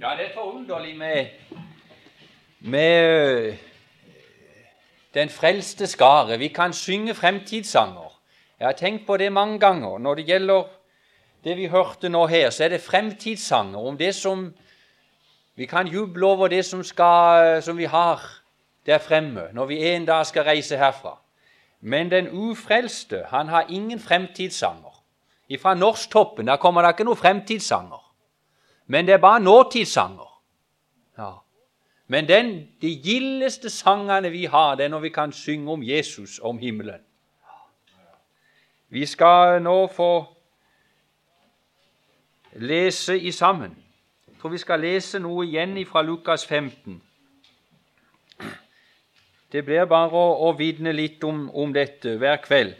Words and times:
Ja, 0.00 0.10
det 0.16 0.26
er 0.26 0.34
forunderlig 0.34 0.96
med, 0.96 1.26
med 2.60 3.02
øh, 3.02 3.56
den 5.14 5.28
frelste 5.28 5.86
skare. 5.86 6.38
Vi 6.38 6.48
kan 6.48 6.72
synge 6.72 7.14
fremtidssanger. 7.14 8.20
Jeg 8.60 8.68
har 8.68 8.72
tenkt 8.72 9.06
på 9.06 9.16
det 9.16 9.32
mange 9.32 9.58
ganger. 9.58 9.98
Når 9.98 10.14
det 10.14 10.26
gjelder 10.26 10.62
det 11.44 11.56
vi 11.56 11.66
hørte 11.66 12.08
nå 12.08 12.26
her, 12.26 12.50
så 12.50 12.64
er 12.64 12.68
det 12.68 12.80
fremtidssanger 12.80 13.78
om 13.78 13.98
det 13.98 14.14
som 14.14 14.54
Vi 15.54 15.66
kan 15.66 15.86
juble 15.86 16.26
over 16.26 16.48
det 16.48 16.64
som, 16.64 16.84
skal, 16.84 17.62
som 17.62 17.78
vi 17.78 17.84
har 17.84 18.22
der 18.86 18.98
fremme 18.98 19.48
når 19.52 19.66
vi 19.66 19.84
en 19.88 20.04
dag 20.06 20.26
skal 20.26 20.42
reise 20.42 20.76
herfra. 20.76 21.18
Men 21.80 22.10
den 22.10 22.28
ufrelste 22.30 23.24
han 23.30 23.48
har 23.48 23.64
ingen 23.68 24.00
fremtidssanger. 24.00 25.02
Fra 25.62 25.74
norsktoppen 25.74 26.46
der 26.46 26.56
kommer 26.56 26.82
det 26.82 26.88
ikke 26.88 27.04
noen 27.04 27.16
fremtidssanger. 27.16 28.07
Men 28.88 29.06
det 29.06 29.14
er 29.14 29.20
bare 29.20 29.40
nåtidssanger. 29.40 30.28
Ja. 31.18 31.32
Men 32.06 32.28
den, 32.28 32.68
de 32.82 32.88
gildeste 32.88 33.70
sangene 33.70 34.30
vi 34.30 34.44
har, 34.44 34.74
det 34.74 34.84
er 34.84 34.88
når 34.88 35.00
vi 35.00 35.08
kan 35.08 35.32
synge 35.32 35.72
om 35.72 35.82
Jesus, 35.82 36.38
om 36.42 36.58
himmelen. 36.58 37.00
Vi 38.88 39.06
skal 39.06 39.62
nå 39.62 39.86
få 39.86 40.24
lese 42.52 43.18
i 43.20 43.32
sammen. 43.32 43.76
Jeg 44.26 44.40
tror 44.40 44.50
vi 44.50 44.58
skal 44.58 44.80
lese 44.80 45.18
noe 45.20 45.44
igjen 45.44 45.76
fra 45.86 46.02
Lukas 46.02 46.46
15. 46.46 47.02
Det 49.52 49.64
blir 49.64 49.84
bare 49.84 50.16
å, 50.16 50.48
å 50.48 50.52
vitne 50.56 50.92
litt 50.92 51.24
om, 51.24 51.50
om, 51.50 51.72
dette 51.72 52.16
hver 52.16 52.40
kveld. 52.44 52.74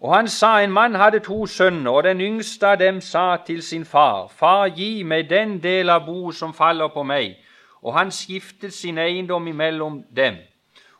Og 0.00 0.14
han 0.16 0.28
sa 0.28 0.60
en 0.62 0.72
mann 0.72 0.94
hadde 0.94 1.20
to 1.20 1.46
sønner, 1.46 1.90
og 1.90 2.04
den 2.04 2.20
yngste 2.20 2.66
av 2.66 2.78
dem 2.78 3.00
sa 3.00 3.36
til 3.46 3.62
sin 3.62 3.84
far, 3.84 4.28
Far, 4.28 4.68
gi 4.68 5.02
meg 5.02 5.30
den 5.30 5.58
del 5.62 5.90
av 5.90 6.06
boet 6.06 6.36
som 6.36 6.54
faller 6.54 6.88
på 6.94 7.02
meg. 7.02 7.34
Og 7.82 7.98
han 7.98 8.10
skiftet 8.10 8.72
sin 8.74 8.98
eiendom 8.98 9.46
imellom 9.46 10.04
dem. 10.16 10.36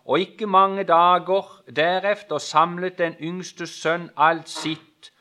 Og 0.05 0.21
ikke 0.21 0.47
mange 0.47 0.85
dager 0.85 1.63
derefter 1.77 2.39
samlet 2.39 2.99
den 2.99 3.15
yngste 3.21 3.67
sønn 3.67 4.11
alt 4.17 4.49
sitt 4.49 5.13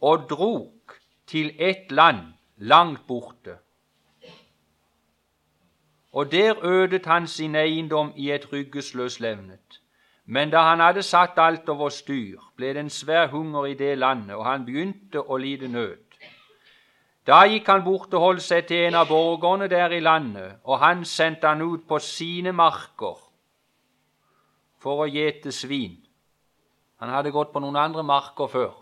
og 0.00 0.30
drog 0.30 0.98
til 1.26 1.52
et 1.58 1.90
land 1.90 2.34
langt 2.58 3.06
borte 3.06 3.58
og 6.14 6.32
der 6.32 6.64
ødet 6.64 7.06
han 7.06 7.26
sin 7.26 7.54
eiendom 7.54 8.12
i 8.16 8.30
et 8.30 8.52
ryggesløs 8.52 9.20
levnet. 9.20 9.80
Men 10.26 10.50
da 10.50 10.62
han 10.70 10.80
hadde 10.80 11.02
satt 11.04 11.38
alt 11.38 11.68
over 11.68 11.92
styr, 11.92 12.40
ble 12.56 12.72
det 12.72 12.80
en 12.80 12.90
svær 12.90 13.28
hunger 13.32 13.68
i 13.68 13.74
det 13.76 13.98
landet, 13.98 14.36
og 14.36 14.46
han 14.46 14.64
begynte 14.64 15.20
å 15.20 15.36
lide 15.36 15.68
nød. 15.68 16.00
Da 17.24 17.42
gikk 17.48 17.68
han 17.68 17.84
bort 17.84 18.12
og 18.12 18.20
holdt 18.20 18.44
seg 18.44 18.66
til 18.68 18.86
en 18.86 18.98
av 19.00 19.08
borgerne 19.08 19.68
der 19.68 19.92
i 19.96 20.00
landet, 20.00 20.58
og 20.64 20.80
han 20.80 21.04
sendte 21.08 21.48
han 21.48 21.62
ut 21.62 21.86
på 21.88 22.00
sine 22.00 22.52
marker 22.52 23.20
for 24.80 25.04
å 25.04 25.08
gjete 25.08 25.52
svin. 25.52 25.96
Han 27.00 27.12
hadde 27.12 27.32
gått 27.32 27.52
på 27.52 27.60
noen 27.64 27.80
andre 27.80 28.04
marker 28.04 28.48
før, 28.48 28.74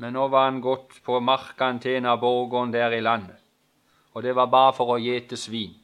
men 0.00 0.12
nå 0.16 0.28
var 0.28 0.50
han 0.50 0.60
gått 0.64 1.00
på 1.04 1.20
markene 1.20 1.80
til 1.80 2.00
en 2.00 2.12
av 2.12 2.20
borgerne 2.20 2.72
der 2.72 2.96
i 2.96 3.04
landet 3.04 3.40
og 4.14 4.22
det 4.22 4.34
var 4.34 4.46
bare 4.46 4.72
for 4.72 4.94
å 4.94 5.00
gjete 5.02 5.36
svin. 5.36 5.74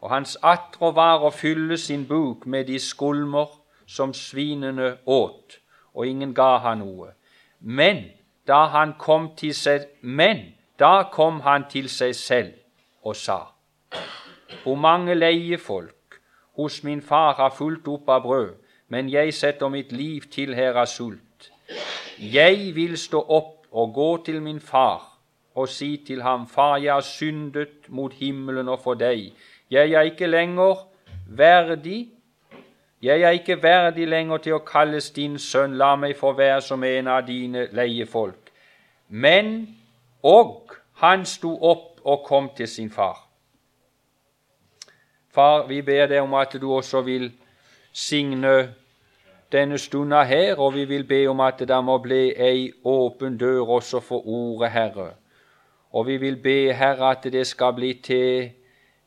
Og 0.00 0.10
hans 0.10 0.36
attrå 0.42 0.92
var 0.96 1.24
å 1.24 1.30
fylle 1.30 1.76
sin 1.78 2.06
buk 2.08 2.46
med 2.46 2.66
de 2.66 2.78
skulmer 2.78 3.50
som 3.86 4.14
svinene 4.14 4.96
åt, 5.06 5.58
og 5.94 6.06
ingen 6.06 6.34
ga 6.34 6.56
han 6.64 6.80
noe. 6.80 7.12
Men 7.60 8.04
da 8.48 8.64
han 8.72 8.94
kom 8.98 9.34
til 9.36 9.54
seg, 9.54 9.88
men 10.00 10.54
da 10.78 11.10
kom 11.12 11.40
han 11.44 11.68
til 11.68 11.88
seg 11.88 12.14
selv 12.14 12.54
og 13.02 13.16
sa:" 13.16 13.40
Hvor 14.62 14.74
mange 14.74 15.14
leiefolk 15.14 16.20
hos 16.56 16.82
min 16.84 17.02
far 17.02 17.34
har 17.34 17.50
fulgt 17.50 17.88
opp 17.88 18.08
av 18.08 18.22
brød, 18.22 18.54
men 18.88 19.10
jeg 19.10 19.34
setter 19.34 19.68
mitt 19.68 19.92
liv 19.92 20.20
til 20.30 20.54
her 20.54 20.74
av 20.74 20.86
sult. 20.86 21.50
Jeg 22.18 22.74
vil 22.74 22.98
stå 22.98 23.20
opp 23.28 23.66
og 23.70 23.94
gå 23.94 24.10
til 24.24 24.42
min 24.42 24.60
far 24.60 25.06
og 25.54 25.68
si 25.68 25.96
til 26.06 26.22
ham, 26.22 26.46
Far, 26.46 26.76
jeg 26.76 26.92
har 26.92 27.00
syndet 27.00 27.88
mot 27.88 28.12
himmelen 28.12 28.68
og 28.68 28.80
for 28.80 28.94
deg. 28.94 29.32
Jeg 29.70 29.92
er 29.92 30.00
ikke 30.00 30.26
lenger 30.26 30.88
verdig. 31.26 32.08
Jeg 33.02 33.22
er 33.22 33.30
ikke 33.30 33.62
verdig 33.62 34.08
lenger 34.08 34.36
til 34.36 34.58
å 34.58 34.64
kalles 34.66 35.10
din 35.10 35.38
sønn. 35.38 35.76
La 35.78 35.94
meg 35.96 36.16
få 36.18 36.32
være 36.36 36.60
som 36.60 36.84
en 36.84 37.08
av 37.08 37.22
dine 37.26 37.68
leiefolk. 37.72 38.50
Men 39.08 39.68
og 40.22 40.74
han 41.00 41.24
sto 41.24 41.54
opp 41.62 42.00
og 42.04 42.24
kom 42.26 42.50
til 42.56 42.68
sin 42.68 42.90
far. 42.90 43.26
Far, 45.30 45.66
vi 45.66 45.80
ber 45.82 46.06
deg 46.10 46.22
om 46.22 46.34
at 46.34 46.56
du 46.60 46.72
også 46.74 47.00
vil 47.06 47.30
signe 47.92 48.74
denne 49.52 49.78
stunda 49.78 50.22
her, 50.26 50.58
og 50.58 50.74
vi 50.74 50.84
vil 50.84 51.04
be 51.06 51.26
om 51.30 51.40
at 51.40 51.62
det 51.62 51.78
må 51.84 51.98
bli 52.02 52.32
ei 52.34 52.70
åpen 52.84 53.38
dør 53.38 53.76
også 53.78 54.00
for 54.00 54.26
ordet, 54.26 54.70
Herre. 54.70 55.12
Og 55.92 56.06
vi 56.06 56.16
vil 56.16 56.36
be, 56.42 56.72
Herre, 56.74 57.10
at 57.10 57.24
det 57.32 57.46
skal 57.46 57.74
bli 57.74 57.94
til, 58.02 58.50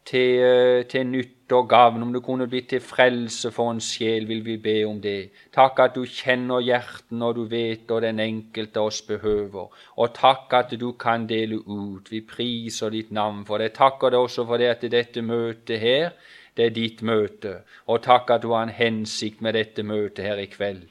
til, 0.05 0.39
eh, 0.43 0.85
til 0.85 1.05
nytt 1.07 1.51
og 1.51 1.69
gavn. 1.69 2.01
Om 2.01 2.13
det 2.13 2.23
kunne 2.23 2.47
bli 2.47 2.61
til 2.61 2.79
frelse 2.79 3.51
for 3.51 3.71
en 3.71 3.79
sjel, 3.79 4.27
vil 4.27 4.45
vi 4.45 4.57
be 4.57 4.83
om 4.85 5.01
det. 5.01 5.31
Takk 5.53 5.79
at 5.79 5.95
du 5.95 6.05
kjenner 6.05 6.61
hjertet 6.61 7.11
når 7.11 7.33
du 7.33 7.43
vet 7.45 7.87
hva 7.87 7.99
den 8.01 8.19
enkelte 8.19 8.79
oss 8.79 9.01
behøver. 9.01 9.69
Og 9.97 10.13
takk 10.13 10.53
at 10.53 10.75
du 10.79 10.91
kan 10.91 11.27
dele 11.27 11.55
ut. 11.55 12.11
Vi 12.11 12.21
priser 12.21 12.89
ditt 12.89 13.11
navn 13.11 13.45
for 13.45 13.57
det. 13.57 13.73
Takker 13.73 14.09
deg 14.09 14.19
også 14.19 14.45
for 14.45 14.57
det 14.57 14.67
at 14.67 14.91
dette 14.91 15.21
møtet 15.21 15.79
her, 15.79 16.11
det 16.55 16.65
er 16.65 16.69
ditt 16.69 17.01
møte. 17.01 17.63
Og 17.87 18.03
takk 18.03 18.29
at 18.29 18.41
du 18.41 18.51
har 18.53 18.63
en 18.63 18.69
hensikt 18.69 19.41
med 19.41 19.53
dette 19.53 19.83
møtet 19.83 20.25
her 20.25 20.37
i 20.37 20.45
kveld. 20.45 20.87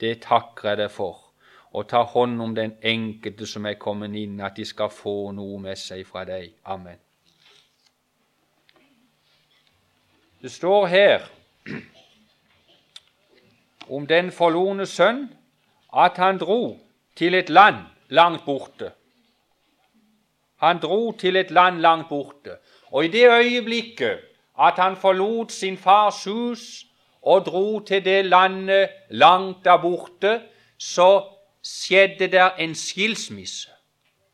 Det 0.00 0.20
takker 0.20 0.68
jeg 0.68 0.78
deg 0.78 0.90
for 0.90 1.22
og 1.76 1.88
ta 1.90 2.02
hånd 2.08 2.40
om 2.40 2.54
den 2.56 2.72
enkelte 2.80 3.46
som 3.46 3.66
er 3.68 3.76
kommet 3.80 4.16
inn, 4.16 4.40
at 4.40 4.56
de 4.56 4.64
skal 4.64 4.88
få 4.88 5.32
noe 5.36 5.60
med 5.60 5.76
seg 5.76 6.06
fra 6.08 6.24
deg. 6.24 6.54
Amen. 6.64 7.05
Det 10.42 10.52
står 10.52 10.86
her 10.86 11.20
om 13.90 14.06
den 14.06 14.28
forlorne 14.32 14.84
sønn 14.86 15.22
at 15.96 16.18
han 16.20 16.36
dro 16.38 16.76
til 17.16 17.34
et 17.34 17.48
land 17.48 17.78
langt 18.08 18.44
borte. 18.44 18.90
Han 20.60 20.78
dro 20.82 21.12
til 21.12 21.36
et 21.36 21.50
land 21.50 21.80
langt 21.80 22.08
borte. 22.08 22.58
Og 22.92 23.04
i 23.04 23.08
det 23.08 23.24
øyeblikket 23.30 24.20
at 24.60 24.74
han 24.76 24.96
forlot 24.96 25.52
sin 25.52 25.78
fars 25.78 26.24
hus 26.24 26.86
og 27.22 27.46
dro 27.46 27.80
til 27.80 28.04
det 28.04 28.26
landet 28.26 28.88
langt 29.10 29.64
der 29.64 29.76
borte, 29.76 30.42
så 30.78 31.24
skjedde 31.64 32.26
der 32.26 32.50
en 32.50 32.74
skilsmisse. 32.74 33.70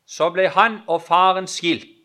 Så 0.06 0.30
ble 0.30 0.48
han 0.48 0.80
og 0.86 1.02
faren 1.02 1.46
skilt. 1.46 2.01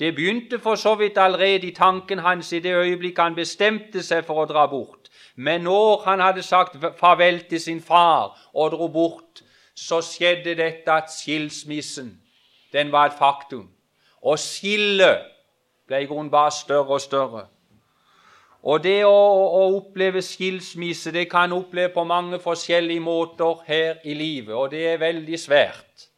Det 0.00 0.14
begynte 0.14 0.58
for 0.58 0.74
så 0.80 0.94
vidt 0.94 1.18
allerede 1.18 1.66
i 1.68 1.74
tanken 1.76 2.18
hans 2.18 2.52
i 2.52 2.58
det 2.58 2.72
øyeblikk 2.72 3.18
han 3.18 3.34
bestemte 3.36 4.00
seg 4.02 4.24
for 4.24 4.40
å 4.40 4.48
dra 4.48 4.64
bort. 4.66 5.10
Men 5.36 5.66
når 5.68 6.02
han 6.06 6.20
hadde 6.24 6.42
sagt 6.42 6.78
farvel 6.96 7.42
til 7.50 7.60
sin 7.60 7.82
far 7.84 8.32
og 8.54 8.72
dro 8.72 8.88
bort, 8.88 9.42
så 9.76 10.00
skjedde 10.00 10.56
dette 10.56 10.92
at 10.92 11.12
skilsmissen 11.12 12.14
den 12.72 12.92
var 12.92 13.10
et 13.10 13.18
faktum. 13.18 13.68
Og 14.22 14.38
skillet 14.38 15.20
ble 15.86 16.00
i 16.00 16.08
grunnen 16.08 16.32
bare 16.32 16.50
større 16.50 16.96
og 16.96 17.00
større. 17.00 17.44
Og 18.62 18.82
det 18.84 19.04
å, 19.04 19.12
å, 19.12 19.62
oppleve 19.76 20.20
skilsmisse 20.24 21.12
det 21.12 21.28
kan 21.30 21.52
oppleve 21.52 21.92
på 21.94 22.04
mange 22.04 22.40
forskjellige 22.40 23.00
måter 23.00 23.64
her 23.68 24.00
i 24.04 24.14
livet, 24.14 24.54
og 24.54 24.70
det 24.72 24.86
er 24.94 25.00
veldig 25.00 25.38
svært 25.40 26.08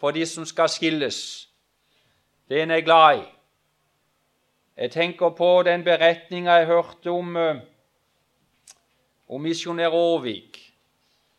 for 0.00 0.10
de 0.10 0.26
som 0.26 0.46
skal 0.46 0.70
skilles. 0.70 1.49
Det 2.50 2.62
en 2.62 2.70
er 2.70 2.80
glad 2.80 3.20
i. 3.20 3.26
Jeg 4.76 4.90
tenker 4.90 5.30
på 5.38 5.62
den 5.62 5.84
beretninga 5.84 6.52
jeg 6.58 6.66
hørte 6.66 7.10
om, 7.10 7.36
uh, 7.36 7.56
om 9.28 9.40
misjonær 9.40 9.94
Aavik. 9.94 10.58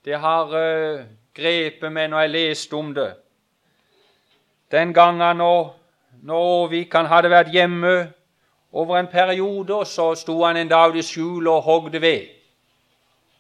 Det 0.06 0.16
har 0.16 0.54
uh, 0.56 1.04
grepet 1.36 1.92
meg 1.92 2.10
når 2.14 2.24
jeg 2.26 2.34
leste 2.36 2.80
om 2.80 2.94
det. 2.96 3.10
Den 4.72 4.94
gangen 4.94 5.38
når, 5.38 5.74
når 6.24 6.48
Aarvik 6.62 6.94
hadde 6.94 7.30
vært 7.30 7.52
hjemme 7.52 8.14
over 8.72 9.00
en 9.00 9.12
periode 9.12 9.86
så 9.86 10.14
sto 10.16 10.44
han 10.46 10.58
en 10.58 10.72
dag 10.72 10.96
i 10.96 11.04
skjul 11.04 11.48
og 11.48 11.62
hogde 11.68 12.02
ved. 12.02 12.30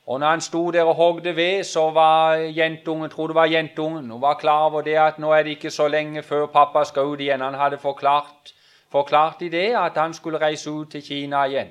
Og 0.05 0.19
når 0.19 0.27
han 0.27 0.41
sto 0.41 0.71
der 0.71 0.83
og 0.83 0.95
hogde 0.95 1.35
ved, 1.35 1.63
så 1.63 1.91
var 1.91 2.33
jentungen 2.33 3.09
trodde 3.09 3.27
det 3.27 3.35
var 3.35 3.45
jentungen. 3.45 4.09
Hun 4.09 4.21
var 4.21 4.33
klar 4.33 4.65
over 4.65 4.81
det 4.81 4.95
at 4.95 5.19
nå 5.19 5.31
er 5.31 5.43
det 5.43 5.49
ikke 5.49 5.69
så 5.69 5.87
lenge 5.87 6.23
før 6.23 6.45
pappa 6.45 6.83
skal 6.83 7.05
ut 7.05 7.19
igjen. 7.19 7.41
Han 7.41 7.53
hadde 7.53 7.77
forklart, 7.77 8.53
forklart 8.89 9.41
i 9.41 9.49
det 9.49 9.75
at 9.75 9.91
han 9.95 10.13
skulle 10.13 10.41
reise 10.41 10.71
ut 10.71 10.91
til 10.91 11.03
Kina 11.03 11.43
igjen. 11.45 11.67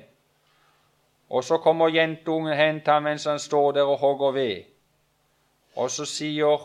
Og 1.29 1.43
så 1.43 1.57
kommer 1.57 1.87
jentungen 1.87 2.57
hen 2.57 2.81
til 2.81 2.93
ham 2.93 3.03
mens 3.03 3.25
han 3.25 3.39
står 3.39 3.71
der 3.71 3.83
og 3.83 3.97
hogger 3.97 4.31
ved. 4.31 4.63
Og 5.75 5.89
så 5.89 6.05
sier 6.05 6.59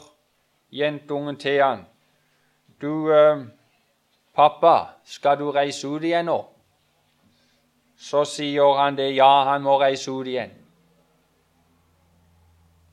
jentungen 0.73 1.37
til 1.37 1.63
han, 1.63 1.87
du, 2.83 3.13
eh, 3.13 3.39
'Pappa, 4.35 4.87
skal 5.05 5.39
du 5.39 5.51
reise 5.51 5.89
ut 5.89 6.03
igjen 6.03 6.25
nå?' 6.25 6.45
Så 7.99 8.25
sier 8.25 8.75
han 8.83 8.97
det, 8.97 9.17
ja, 9.17 9.45
han 9.45 9.63
må 9.63 9.81
reise 9.81 10.11
ut 10.11 10.27
igjen. 10.27 10.66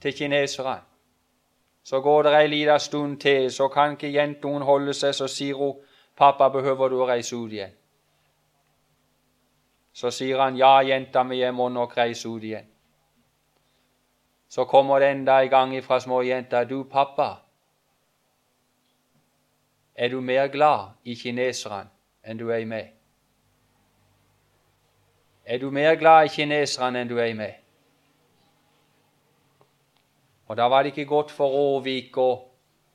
Til 0.04 0.14
kineserne. 0.14 0.82
Så 1.84 2.02
går 2.02 2.24
det 2.24 2.32
ei 2.36 2.48
lita 2.48 2.78
stund 2.78 3.20
til, 3.20 3.52
så 3.52 3.68
kan 3.68 3.92
ikke 3.92 4.10
jentungen 4.12 4.64
holde 4.64 4.94
seg, 4.94 5.16
så 5.16 5.28
sier 5.28 5.56
hun, 5.56 5.80
'Pappa, 6.16 6.50
behøver 6.50 6.90
du 6.90 7.02
å 7.02 7.08
reise 7.08 7.36
ut 7.36 7.52
igjen?' 7.52 7.78
Så 9.94 10.12
sier 10.12 10.42
han, 10.42 10.58
'Ja, 10.58 10.82
jenta 10.82 11.24
mi, 11.24 11.40
jeg 11.40 11.54
må 11.54 11.70
nok 11.70 11.98
reise 11.98 12.30
ut 12.30 12.44
igjen.' 12.44 12.68
Så 14.50 14.66
kommer 14.66 15.00
det 15.00 15.12
enda 15.12 15.42
en 15.42 15.50
gang 15.50 15.76
ifra 15.76 16.00
småjenta, 16.00 16.64
'Du, 16.64 16.84
pappa, 16.84 17.38
er 19.96 20.10
du 20.10 20.22
mer 20.22 20.48
glad 20.48 20.88
i 21.04 21.16
kineserne 21.16 21.90
enn 22.24 22.38
du 22.38 22.50
er 22.50 22.58
i 22.58 22.66
meg?' 22.66 22.94
Er 25.46 25.58
du 25.58 25.72
mer 25.72 25.96
glad 25.96 26.26
i 26.26 26.28
kineserne 26.28 27.02
enn 27.02 27.10
du 27.10 27.18
er 27.20 27.26
i 27.26 27.34
meg? 27.34 27.63
Og 30.48 30.58
da 30.58 30.68
var 30.70 30.84
det 30.84 30.94
ikke 30.94 31.10
godt 31.10 31.32
for 31.32 31.54
Råvik 31.54 32.18
å, 32.20 32.30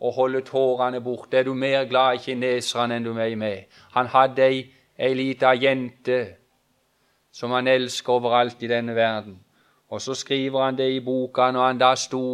å 0.00 0.10
holde 0.14 0.44
tårene 0.46 1.00
borte. 1.00 1.40
Er 1.40 1.48
du 1.48 1.54
mer 1.54 1.86
glad 1.88 2.18
i 2.18 2.22
kineserne 2.22 2.98
enn 2.98 3.06
du 3.06 3.14
er 3.16 3.32
i 3.32 3.38
meg? 3.40 3.66
Han 3.96 4.10
hadde 4.12 4.44
ei, 4.44 4.62
ei 4.98 5.14
lita 5.16 5.54
jente 5.56 6.20
som 7.32 7.52
han 7.54 7.68
elsker 7.70 8.18
overalt 8.18 8.62
i 8.62 8.70
denne 8.70 8.94
verden. 8.96 9.38
Og 9.88 10.02
så 10.04 10.14
skriver 10.14 10.66
han 10.66 10.76
det 10.76 10.90
i 10.92 11.04
boka 11.04 11.50
når 11.52 11.66
han 11.66 11.80
da 11.80 11.94
sto 11.96 12.24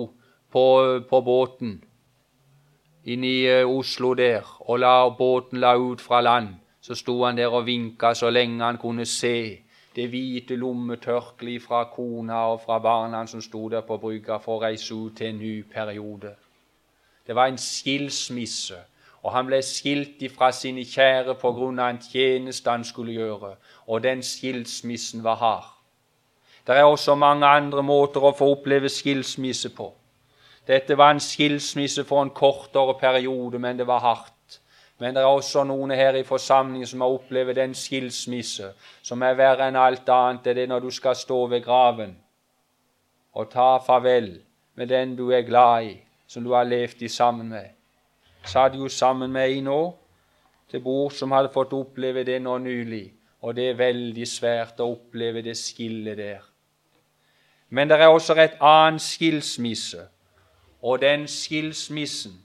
på, 0.51 0.65
på 1.09 1.21
båten 1.21 1.77
inne 3.05 3.29
i 3.29 3.41
uh, 3.51 3.69
Oslo 3.69 4.15
der, 4.15 4.47
og 4.61 4.79
la 4.81 5.09
båten 5.13 5.61
la 5.61 5.75
ut 5.77 6.01
fra 6.01 6.21
land. 6.21 6.55
Så 6.81 6.95
sto 6.95 7.25
han 7.25 7.37
der 7.37 7.53
og 7.53 7.67
vinka 7.67 8.15
så 8.15 8.31
lenge 8.31 8.65
han 8.65 8.79
kunne 8.81 9.07
se 9.07 9.64
det 9.97 10.09
hvite 10.11 10.57
lommetørkleet 10.57 11.63
fra 11.63 11.85
kona 11.85 12.41
og 12.53 12.61
fra 12.65 12.79
barna 12.79 13.27
som 13.27 13.43
sto 13.43 13.69
der 13.69 13.85
på 13.87 13.99
brygga 14.03 14.41
for 14.43 14.59
å 14.59 14.65
reise 14.65 14.95
ut 14.95 15.17
til 15.17 15.31
en 15.31 15.39
ny 15.39 15.63
periode. 15.63 16.35
Det 17.27 17.35
var 17.35 17.47
en 17.47 17.59
skilsmisse, 17.59 18.81
og 19.23 19.33
han 19.33 19.47
ble 19.47 19.63
skilt 19.63 20.23
ifra 20.23 20.51
sine 20.53 20.85
kjære 20.85 21.39
på 21.41 21.53
grunn 21.57 21.79
av 21.79 21.95
en 21.95 22.03
tjeneste 22.03 22.71
han 22.71 22.85
skulle 22.85 23.15
gjøre, 23.17 23.55
og 23.87 24.03
den 24.03 24.23
skilsmissen 24.23 25.25
var 25.25 25.41
hard. 25.41 25.71
Det 26.67 26.77
er 26.77 26.85
også 26.85 27.15
mange 27.15 27.47
andre 27.47 27.83
måter 27.83 28.25
å 28.25 28.35
få 28.37 28.51
oppleve 28.57 28.89
skilsmisse 28.89 29.71
på. 29.77 29.93
Dette 30.67 30.97
var 30.97 31.13
en 31.13 31.21
skilsmisse 31.21 32.05
for 32.09 32.23
en 32.23 32.33
kortere 32.33 32.97
periode, 33.01 33.59
men 33.59 33.79
det 33.79 33.87
var 33.87 34.01
hardt. 34.01 34.34
Men 34.99 35.15
det 35.15 35.23
er 35.23 35.27
også 35.27 35.65
noen 35.67 35.91
her 35.91 36.15
i 36.15 36.27
forsamlingen 36.27 36.87
som 36.87 37.03
har 37.03 37.15
opplevd 37.17 37.59
en 37.59 37.75
skilsmisse 37.75 38.71
som 39.03 39.23
er 39.27 39.35
verre 39.39 39.67
enn 39.69 39.79
alt 39.79 40.09
annet. 40.09 40.45
Det 40.45 40.63
er 40.63 40.71
når 40.71 40.87
du 40.87 40.91
skal 40.95 41.17
stå 41.19 41.47
ved 41.51 41.65
graven 41.65 42.15
og 43.35 43.51
ta 43.51 43.79
farvel 43.83 44.37
med 44.75 44.87
den 44.87 45.17
du 45.17 45.31
er 45.31 45.43
glad 45.43 45.85
i, 45.85 45.97
som 46.27 46.45
du 46.45 46.53
har 46.55 46.65
levd 46.65 47.03
i 47.03 47.09
sammen 47.09 47.49
med. 47.49 47.75
Satt 48.45 48.77
jo 48.79 48.89
sammen 48.89 49.33
med 49.33 49.49
ei 49.49 49.61
nå 49.61 49.81
til 50.71 50.83
bord 50.83 51.13
som 51.13 51.33
hadde 51.33 51.51
fått 51.55 51.75
oppleve 51.75 52.25
det 52.25 52.41
nå 52.43 52.59
nylig, 52.59 53.13
og 53.43 53.57
det 53.57 53.69
er 53.71 53.79
veldig 53.79 54.27
svært 54.29 54.81
å 54.81 54.93
oppleve 54.93 55.43
det 55.43 55.57
skillet 55.59 56.19
der. 56.19 56.43
Men 57.69 57.91
det 57.91 57.99
er 57.99 58.13
også 58.13 58.37
et 58.39 58.61
annet 58.61 59.03
skilsmisse, 59.03 60.07
og 60.83 61.01
den 61.01 61.27
skilsmissen 61.29 62.44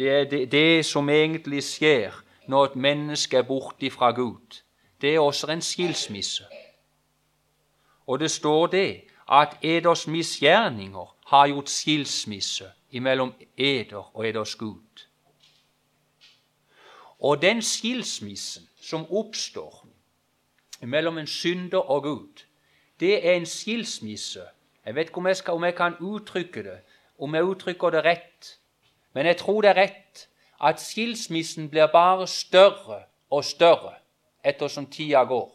det 0.00 0.10
er 0.10 0.24
det, 0.24 0.52
det, 0.52 0.86
som 0.86 1.08
egentlig 1.08 1.60
skjer 1.62 2.14
når 2.48 2.64
et 2.64 2.76
menneske 2.76 3.36
er 3.36 3.42
borte 3.42 3.90
fra 3.90 4.10
Gud. 4.10 4.62
Det 5.00 5.14
er 5.14 5.20
også 5.20 5.46
en 5.52 5.60
skilsmisse. 5.60 6.44
Og 8.06 8.20
det 8.20 8.30
står 8.30 8.66
det 8.66 9.02
at 9.32 9.58
eders 9.62 10.06
misgjerninger 10.06 11.16
har 11.26 11.46
gjort 11.46 11.70
skilsmisse 11.70 12.64
mellom 12.92 13.34
eder 13.56 14.16
og 14.16 14.28
eders 14.28 14.54
Gud. 14.54 15.04
Og 17.20 17.42
den 17.42 17.62
skilsmissen 17.62 18.68
som 18.82 19.04
oppstår 19.12 19.86
mellom 20.80 21.18
en 21.18 21.26
synder 21.26 21.90
og 21.90 22.02
Gud, 22.02 22.44
det 23.00 23.26
er 23.26 23.32
en 23.32 23.46
skilsmisse 23.46 24.40
Jeg 24.86 24.94
vet 24.94 25.08
ikke 25.08 25.18
om 25.18 25.26
jeg, 25.26 25.36
skal, 25.36 25.54
om 25.54 25.64
jeg 25.64 25.74
kan 25.74 25.94
uttrykke 26.00 26.62
det, 26.62 26.78
om 27.18 27.34
jeg 27.34 27.44
uttrykker 27.44 27.90
det 27.90 28.04
rett, 28.04 28.59
men 29.12 29.26
jeg 29.26 29.36
tror 29.36 29.62
det 29.62 29.70
er 29.70 29.80
rett 29.82 30.26
at 30.60 30.80
skilsmissen 30.80 31.68
blir 31.70 31.86
bare 31.86 32.26
større 32.26 33.02
og 33.30 33.44
større 33.44 33.94
ettersom 34.44 34.86
tida 34.86 35.24
går. 35.24 35.50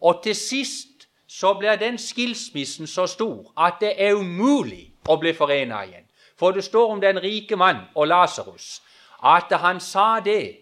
Og 0.00 0.22
til 0.22 0.36
sist 0.36 1.08
så 1.26 1.54
blir 1.54 1.76
den 1.76 1.98
skilsmissen 1.98 2.86
så 2.86 3.06
stor 3.06 3.52
at 3.56 3.80
det 3.80 3.94
er 4.02 4.14
umulig 4.14 4.92
å 5.08 5.16
bli 5.20 5.32
forena 5.36 5.84
igjen. 5.84 6.06
For 6.36 6.50
det 6.56 6.64
står 6.64 6.92
om 6.92 7.00
den 7.00 7.20
rike 7.22 7.56
mann 7.56 7.84
og 7.94 8.08
Lasarus 8.08 8.80
at 9.22 9.52
han 9.52 9.80
sa 9.80 10.20
det, 10.24 10.56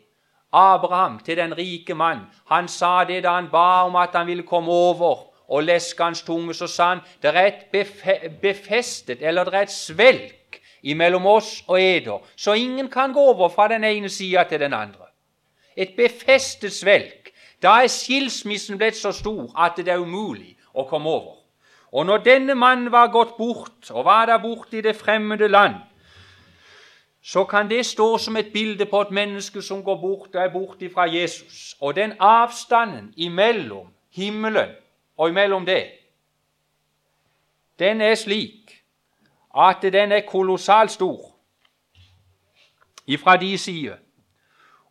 Abraham, 0.53 1.19
til 1.19 1.37
den 1.37 1.57
rike 1.57 1.95
mann. 1.95 2.27
Han 2.47 2.69
sa 2.69 3.05
det 3.05 3.23
da 3.23 3.35
han 3.37 3.51
ba 3.53 3.85
om 3.87 3.97
at 3.97 4.17
han 4.17 4.27
ville 4.27 4.43
komme 4.43 4.73
over 4.73 5.29
og 5.49 5.63
leske 5.63 6.03
hans 6.03 6.23
tunge. 6.23 6.55
Så 6.55 6.67
sa 6.67 6.89
han 6.89 7.01
det 7.23 7.37
er 7.37 7.47
et 7.47 8.41
befestet, 8.43 9.23
eller 9.23 9.45
det 9.45 9.55
er 9.55 9.63
et 9.63 9.71
svelg 9.71 10.33
imellom 10.83 11.27
oss 11.27 11.65
og 11.67 11.83
eder, 11.83 12.19
så 12.37 12.53
ingen 12.53 12.89
kan 12.91 13.13
gå 13.13 13.21
over 13.21 13.49
fra 13.49 13.69
den 13.69 13.85
ene 13.85 14.09
sida 14.09 14.45
til 14.49 14.61
den 14.61 14.73
andre. 14.73 15.09
Et 15.77 15.95
befestet 15.97 16.73
svelg. 16.73 17.31
Da 17.63 17.83
er 17.83 17.91
skilsmissen 17.91 18.79
blitt 18.79 18.97
så 18.97 19.13
stor 19.13 19.51
at 19.59 19.77
det 19.77 19.89
er 19.89 19.99
umulig 19.99 20.57
å 20.75 20.85
komme 20.87 21.11
over. 21.11 21.35
Og 21.93 22.07
når 22.07 22.19
denne 22.23 22.55
mannen 22.55 22.93
var 22.93 23.11
gått 23.11 23.37
bort, 23.39 23.91
og 23.91 24.05
var 24.05 24.27
der 24.27 24.39
borte 24.39 24.79
i 24.79 24.85
det 24.85 24.97
fremmede 24.97 25.49
land, 25.49 25.75
så 27.23 27.45
kan 27.45 27.71
det 27.71 27.87
stå 27.87 28.19
som 28.19 28.37
et 28.37 28.53
bilde 28.53 28.87
på 28.87 29.01
et 29.01 29.11
menneske 29.11 29.63
som 29.63 29.83
går 29.85 29.97
bort 30.01 30.35
og 30.35 30.43
er 30.43 30.53
borte 30.53 30.91
fra 30.91 31.09
Jesus. 31.11 31.77
Og 31.81 31.97
den 31.97 32.13
avstanden 32.21 33.13
imellom 33.17 33.89
himmelen 34.11 34.71
og 35.17 35.29
imellom 35.29 35.67
det, 35.67 35.85
den 37.79 38.01
er 38.01 38.15
slik 38.15 38.78
at 39.59 39.83
den 39.83 40.13
er 40.13 40.21
kolossalt 40.29 40.91
stor 40.91 41.35
ifra 43.07 43.37
de 43.37 43.59
sider. 43.59 43.97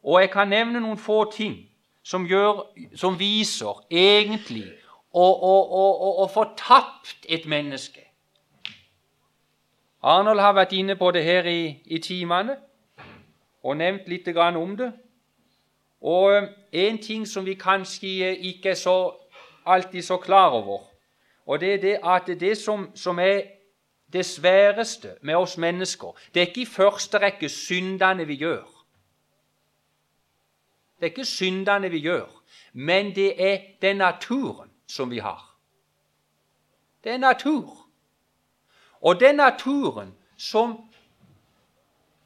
Og 0.03 0.21
jeg 0.21 0.31
kan 0.31 0.47
nevne 0.47 0.79
noen 0.79 0.97
få 0.97 1.31
ting 1.31 1.55
som, 2.03 2.25
gjør, 2.25 2.63
som 2.95 3.17
viser 3.19 3.83
egentlig 3.91 4.65
å, 5.13 6.27
få 6.33 6.43
tapt 6.57 7.25
et 7.29 7.45
menneske. 7.45 8.03
Arnold 10.03 10.39
har 10.39 10.55
vært 10.55 10.75
inne 10.77 10.95
på 10.95 11.11
det 11.11 11.23
her 11.25 11.47
i, 11.49 11.81
i 11.85 11.99
timene 11.99 12.57
og 13.63 13.77
nevnt 13.77 14.07
litt 14.07 14.27
om 14.37 14.77
det. 14.77 14.91
Og 16.01 16.35
eh, 16.35 16.49
en 16.71 16.97
ting 16.97 17.25
som 17.27 17.45
vi 17.45 17.57
kanskje 17.57 18.35
ikke 18.35 18.69
er 18.69 18.79
så, 18.79 19.15
alltid 19.65 20.01
så 20.01 20.17
klar 20.17 20.53
over, 20.53 20.85
og 21.45 21.59
det 21.59 21.73
er 21.73 21.77
det 21.81 21.99
at 22.03 22.39
det 22.39 22.57
som, 22.57 22.89
som 22.95 23.19
er 23.19 23.56
det 24.13 24.25
sværeste 24.25 25.15
med 25.21 25.35
oss 25.35 25.57
mennesker 25.57 26.17
det 26.33 26.41
er 26.41 26.47
ikke 26.47 26.61
i 26.61 26.65
første 26.65 27.17
rekke 27.19 27.49
syndene 27.49 28.27
vi 28.27 28.35
gjør. 28.35 28.65
Det 30.99 31.05
er 31.05 31.09
ikke 31.11 31.25
syndene 31.25 31.89
vi 31.89 31.99
gjør, 31.99 32.43
men 32.73 33.15
det 33.15 33.51
er 33.51 33.59
den 33.81 33.95
naturen 33.95 34.69
som 34.87 35.11
vi 35.11 35.17
har. 35.17 35.55
Det 37.03 37.11
er 37.11 37.17
natur. 37.17 37.87
Og 39.01 39.19
den 39.19 39.35
naturen 39.35 40.15
som 40.37 40.89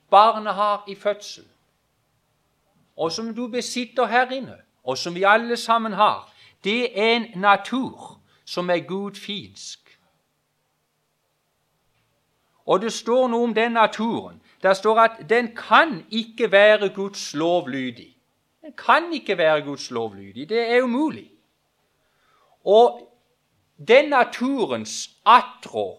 barnet 0.10 0.54
har 0.54 0.84
i 0.88 0.96
fødsel, 0.96 1.48
og 2.98 3.12
som 3.12 3.36
du 3.36 3.48
besitter 3.48 4.06
her 4.06 4.30
inne, 4.30 4.58
og 4.84 4.98
som 4.98 5.16
vi 5.16 5.24
alle 5.24 5.58
sammen 5.58 5.94
har, 5.94 6.34
det 6.64 7.00
er 7.00 7.16
en 7.16 7.28
natur 7.36 8.22
som 8.46 8.70
er 8.70 8.80
gudfinsk. 8.80 9.81
Og 12.66 12.82
det 12.82 12.94
står 12.94 13.28
noe 13.28 13.44
om 13.44 13.54
den 13.54 13.72
naturen. 13.72 14.42
Det 14.64 14.78
står 14.78 15.00
at 15.00 15.12
den 15.30 15.56
kan 15.56 16.06
ikke 16.12 16.52
være 16.52 16.90
Guds 16.90 17.34
lovlydig. 17.34 18.18
Den 18.62 18.74
kan 18.78 19.14
ikke 19.14 19.38
være 19.38 19.62
Guds 19.62 19.92
lovlydig. 19.92 20.50
Det 20.50 20.60
er 20.60 20.82
umulig. 20.82 21.32
Og 22.66 23.12
den 23.88 24.10
naturens 24.10 25.10
attrå 25.26 25.98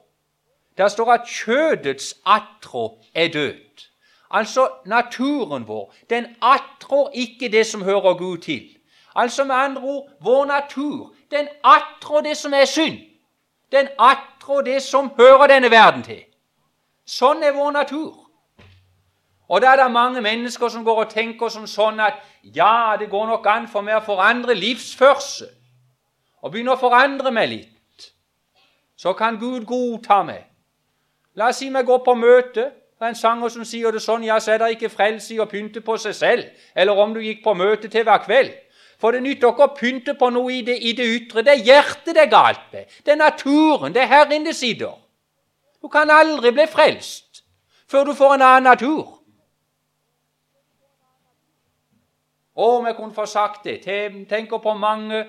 Der 0.78 0.88
står 0.88 1.12
at 1.12 1.26
kjødets 1.26 2.16
attrå 2.26 2.98
er 3.14 3.28
død. 3.28 3.88
Altså 4.30 4.68
naturen 4.86 5.68
vår. 5.68 5.94
Den 6.10 6.26
attrår 6.42 7.10
ikke 7.14 7.48
det 7.48 7.66
som 7.66 7.82
hører 7.82 8.18
Gud 8.18 8.38
til. 8.38 8.76
Altså 9.14 9.44
med 9.44 9.54
andre 9.54 9.82
ord 9.82 10.10
vår 10.20 10.44
natur. 10.44 11.14
Den 11.30 11.48
attrår 11.64 12.20
det 12.20 12.36
som 12.36 12.52
er 12.54 12.64
synd. 12.64 12.98
Den 13.72 13.88
attrår 13.98 14.60
det 14.60 14.82
som 14.82 15.12
hører 15.16 15.46
denne 15.46 15.70
verden 15.70 16.02
til. 16.02 16.24
Sånn 17.08 17.42
er 17.42 17.54
vår 17.56 17.72
natur. 17.74 18.12
Og 19.52 19.60
da 19.60 19.72
er 19.72 19.82
det 19.82 19.90
mange 19.92 20.20
mennesker 20.24 20.70
som 20.72 20.84
går 20.84 21.04
og 21.04 21.10
tenker 21.12 21.50
som 21.52 21.66
sånn 21.68 22.00
at 22.00 22.22
ja, 22.42 22.96
det 22.98 23.10
går 23.10 23.26
nok 23.28 23.46
an 23.46 23.66
for 23.68 23.84
meg 23.84 23.98
å 23.98 24.06
forandre 24.06 24.54
livsførsel 24.56 25.50
og 26.42 26.50
begynne 26.50 26.72
å 26.72 26.80
forandre 26.80 27.30
meg 27.34 27.50
litt. 27.50 28.08
Så 28.96 29.12
kan 29.18 29.36
Gud 29.38 29.66
godta 29.66 30.22
meg. 30.24 30.46
La 31.38 31.50
oss 31.50 31.60
si 31.62 31.68
meg 31.70 31.86
går 31.86 32.00
på 32.06 32.14
møte. 32.18 32.70
Det 32.72 33.08
er 33.08 33.12
en 33.12 33.18
sanger 33.18 33.50
som 33.50 33.64
sier 33.66 33.92
det 33.92 34.02
sånn 34.02 34.24
Ja, 34.24 34.38
så 34.40 34.54
er 34.54 34.62
det 34.62 34.74
ikke 34.76 34.92
frelse 34.92 35.34
i 35.34 35.40
å 35.42 35.48
pynte 35.50 35.82
på 35.82 35.96
seg 35.98 36.14
selv, 36.14 36.44
eller 36.74 36.98
om 36.98 37.14
du 37.14 37.20
gikk 37.20 37.42
på 37.44 37.54
møte 37.58 37.90
til 37.90 38.06
hver 38.06 38.22
kveld. 38.22 38.52
For 39.02 39.10
det 39.10 39.24
nytter 39.24 39.50
ikke 39.50 39.66
å 39.66 39.74
pynte 39.74 40.14
på 40.14 40.28
noe 40.30 40.52
i 40.54 40.60
det, 40.62 40.76
i 40.78 40.92
det 40.94 41.08
ytre. 41.10 41.42
Det 41.42 41.56
er 41.56 41.64
hjertet 41.66 42.14
det 42.14 42.22
er 42.22 42.30
galt 42.30 42.68
med. 42.72 42.86
Det 43.02 43.16
er 43.16 43.18
naturen. 43.18 43.90
Det 43.94 44.04
er 44.04 44.12
her 44.12 44.30
inne 44.30 44.52
det 44.52 44.56
sitter. 44.56 44.94
Du 45.82 45.88
kan 45.88 46.10
aldri 46.10 46.50
bli 46.50 46.66
frelst 46.70 47.44
før 47.90 48.04
du 48.04 48.14
får 48.14 48.34
en 48.34 48.42
annen 48.42 48.62
natur. 48.62 49.18
Om 52.54 52.86
jeg 52.86 52.96
kunne 52.96 53.14
få 53.14 53.26
sagt 53.26 53.64
det. 53.64 53.80
Tenker 54.28 54.58
på 54.58 54.74
mange, 54.74 55.24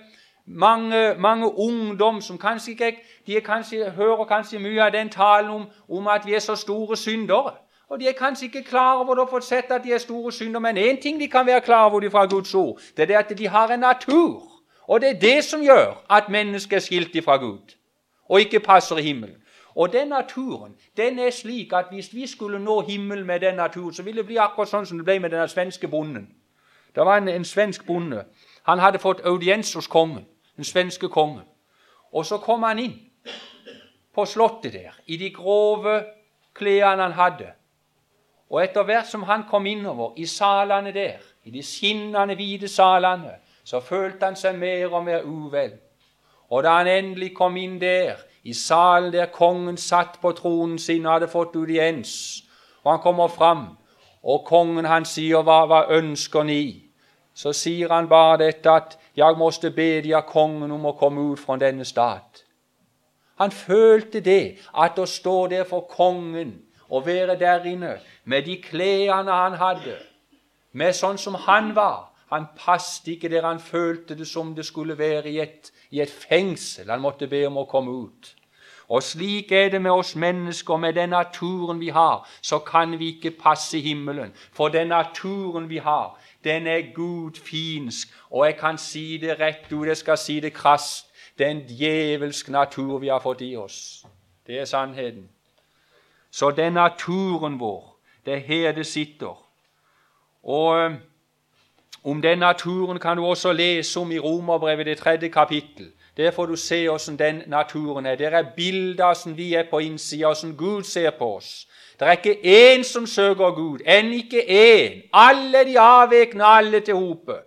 mange, 0.45 1.15
mange 1.17 1.57
ungdom 1.59 2.21
som 2.21 2.37
kanskje 2.37 2.71
ikke 2.71 2.97
de 3.27 3.41
kanskje, 3.41 3.89
hører 3.89 4.25
kanskje 4.25 4.59
mye 4.59 4.83
av 4.83 4.91
den 4.91 5.09
talen 5.09 5.49
om, 5.49 5.65
om, 5.89 6.07
at 6.07 6.25
vi 6.25 6.33
er 6.33 6.39
så 6.39 6.55
store 6.55 6.97
syndere. 6.97 7.53
Og 7.89 7.99
De 7.99 8.07
er 8.07 8.13
kanskje 8.13 8.45
ikke 8.45 8.63
klar 8.63 8.95
over 8.95 9.15
det, 9.15 9.29
fått 9.29 9.43
sett 9.43 9.71
at 9.71 9.83
de 9.83 9.93
er 9.93 9.97
store 9.97 10.31
syndere, 10.31 10.61
men 10.61 10.77
én 10.77 11.01
ting 11.01 11.19
de 11.19 11.27
kan 11.27 11.45
være 11.45 11.61
klar 11.61 11.85
over 11.85 12.09
fra 12.09 12.25
Guds 12.25 12.55
ord, 12.55 12.79
det 12.97 13.03
er 13.03 13.05
det 13.05 13.15
at 13.15 13.37
de 13.37 13.47
har 13.47 13.71
en 13.71 13.79
natur. 13.79 14.43
Og 14.87 15.01
det 15.01 15.09
er 15.09 15.19
det 15.19 15.43
som 15.43 15.61
gjør 15.61 16.03
at 16.09 16.29
mennesket 16.29 16.75
er 16.75 16.79
skilt 16.79 17.23
fra 17.23 17.37
Gud 17.37 17.75
og 18.29 18.39
ikke 18.39 18.59
passer 18.59 18.97
i 18.97 19.01
himmelen. 19.01 19.42
Og 19.75 19.93
den 19.93 20.07
naturen 20.07 20.75
den 20.97 21.19
er 21.19 21.29
slik 21.29 21.73
at 21.73 21.85
hvis 21.91 22.13
vi 22.13 22.27
skulle 22.27 22.59
nå 22.59 22.81
himmelen 22.81 23.25
med 23.25 23.39
den 23.39 23.55
naturen, 23.55 23.93
så 23.93 24.03
ville 24.03 24.21
det 24.21 24.25
bli 24.25 24.37
akkurat 24.37 24.69
sånn 24.69 24.85
som 24.85 24.97
det 24.97 25.05
ble 25.05 25.19
med 25.19 25.31
den 25.33 25.49
svenske 25.49 25.87
bonden. 25.87 26.27
Det 26.95 27.05
var 27.05 27.17
en, 27.17 27.27
en 27.27 27.45
svensk 27.45 27.85
bonde. 27.85 28.25
Han 28.63 28.79
hadde 28.79 28.99
fått 28.99 29.25
audiens 29.25 29.73
hos 29.73 29.87
kongen, 29.87 30.25
den 30.55 30.65
svenske 30.65 31.09
kongen. 31.09 31.47
Og 32.13 32.25
så 32.25 32.37
kom 32.37 32.63
han 32.63 32.79
inn 32.79 32.99
på 34.13 34.25
slottet 34.25 34.73
der 34.73 34.93
i 35.05 35.17
de 35.17 35.31
grove 35.33 36.03
klærne 36.53 37.01
han 37.03 37.17
hadde. 37.17 37.53
Og 38.49 38.61
etter 38.63 38.83
hvert 38.85 39.09
som 39.09 39.23
han 39.25 39.47
kom 39.49 39.65
innover 39.65 40.13
i 40.17 40.25
salene 40.29 40.91
der, 40.93 41.17
i 41.43 41.51
de 41.51 41.63
skinnende, 41.63 42.35
hvite 42.35 42.67
salene, 42.67 43.39
så 43.63 43.79
følte 43.79 44.25
han 44.25 44.35
seg 44.37 44.59
mer 44.59 44.93
og 44.93 45.03
mer 45.03 45.25
uvel. 45.25 45.73
Og 46.49 46.63
da 46.63 46.77
han 46.77 46.87
endelig 46.87 47.31
kom 47.35 47.57
inn 47.57 47.79
der, 47.81 48.21
i 48.43 48.53
salen 48.53 49.13
der 49.13 49.25
kongen 49.25 49.77
satt 49.77 50.19
på 50.21 50.31
tronen 50.31 50.79
sin 50.79 51.05
og 51.05 51.13
hadde 51.13 51.27
fått 51.27 51.55
audiens, 51.55 52.43
og 52.83 52.91
han 52.91 52.99
kommer 52.99 53.27
fram, 53.27 53.67
og 54.23 54.45
kongen 54.45 54.85
han 54.85 55.05
sier, 55.05 55.43
hva, 55.43 55.65
hva 55.65 55.85
ønsker 55.95 56.43
ni? 56.43 56.83
så 57.33 57.53
sier 57.53 57.89
han 57.89 58.07
bare 58.07 58.37
dette 58.37 58.69
at 58.69 58.97
'jeg 59.17 59.37
måtte 59.37 59.71
be 59.71 60.01
de 60.01 60.21
kongen 60.27 60.71
om 60.71 60.85
å 60.85 60.91
komme 60.91 61.21
ut 61.31 61.39
fra 61.39 61.57
denne 61.57 61.85
stat'. 61.85 62.43
Han 63.35 63.51
følte 63.51 64.19
det, 64.19 64.57
at 64.77 64.99
å 64.99 65.05
stå 65.05 65.47
der 65.47 65.63
for 65.63 65.81
kongen 65.81 66.61
og 66.89 67.05
være 67.05 67.39
der 67.39 67.65
inne 67.65 67.99
med 68.25 68.45
de 68.45 68.61
klærne 68.61 69.31
han 69.31 69.53
hadde, 69.53 69.97
med 70.71 70.93
sånn 70.93 71.17
som 71.17 71.35
han 71.35 71.75
var 71.75 72.12
Han 72.33 72.47
passet 72.57 73.07
ikke 73.13 73.29
der 73.29 73.45
han 73.45 73.59
følte 73.59 74.17
det 74.17 74.27
som 74.27 74.55
det 74.55 74.65
skulle 74.65 74.97
være 74.97 75.29
i 75.29 75.39
et, 75.39 75.71
i 75.91 76.01
et 76.01 76.09
fengsel. 76.09 76.89
Han 76.89 77.01
måtte 77.01 77.27
be 77.27 77.45
om 77.47 77.61
å 77.61 77.69
komme 77.69 77.91
ut. 77.91 78.35
Og 78.89 79.03
slik 79.03 79.51
er 79.51 79.69
det 79.69 79.81
med 79.81 79.91
oss 79.91 80.15
mennesker, 80.15 80.77
med 80.77 80.93
den 80.93 81.09
naturen 81.09 81.79
vi 81.79 81.89
har, 81.89 82.29
så 82.41 82.59
kan 82.59 82.99
vi 82.99 83.15
ikke 83.15 83.31
passe 83.31 83.79
himmelen. 83.79 84.33
For 84.51 84.67
den 84.67 84.87
naturen 84.87 85.69
vi 85.69 85.77
har, 85.77 86.19
den 86.43 86.67
er 86.67 86.93
Gud 86.95 87.39
finsk, 87.39 88.11
og 88.29 88.45
jeg 88.45 88.57
kan 88.57 88.77
si 88.77 89.17
det 89.17 89.39
rett 89.39 89.71
ut, 89.71 89.87
jeg 89.87 89.97
skal 89.97 90.17
si 90.17 90.39
det 90.39 90.53
krast. 90.53 91.07
Det 91.37 91.47
er 91.47 91.61
djevelsk 91.69 92.49
natur 92.49 92.99
vi 92.99 93.07
har 93.07 93.19
fått 93.19 93.41
i 93.41 93.55
oss. 93.55 94.05
Det 94.47 94.59
er 94.59 94.65
sannheten. 94.65 95.29
Så 96.31 96.53
er 96.57 96.69
naturen 96.69 97.59
vår. 97.59 97.95
Det 98.25 98.33
er 98.33 98.37
her 98.37 98.71
det 98.71 98.85
sitter. 98.85 99.33
Og 100.43 100.79
eh, 100.79 100.93
om 102.03 102.21
den 102.21 102.37
naturen 102.37 102.99
kan 102.99 103.17
du 103.17 103.25
også 103.25 103.53
lese 103.53 103.99
om 103.99 104.11
i 104.11 104.19
Romerbrevet, 104.19 104.85
det 104.85 104.97
tredje 104.97 105.29
kapittel. 105.29 105.91
Der 106.17 106.31
får 106.31 106.45
du 106.45 106.55
se 106.55 106.87
åssen 106.89 107.19
den 107.19 107.41
naturen 107.47 108.05
er. 108.05 108.15
Der 108.15 108.29
er 108.29 108.45
bilder 108.55 109.05
av 109.05 109.11
åssen 109.11 109.37
vi 109.37 109.53
er 109.53 109.63
på 109.69 109.79
innsida, 109.79 110.29
åssen 110.29 110.57
Gud 110.57 110.83
ser 110.83 111.09
på 111.09 111.35
oss. 111.35 111.67
Det 111.99 112.07
er 112.07 112.11
ikke 112.11 112.75
én 112.77 112.83
som 112.83 113.07
søker 113.07 113.51
Gud, 113.55 113.79
enn 113.85 114.11
ikke 114.13 114.41
én. 114.43 115.09
Alle 115.13 115.63
de 115.65 115.79
avvekne, 115.79 116.43
alle 116.45 116.79
til 116.79 116.95
hopet. 116.95 117.39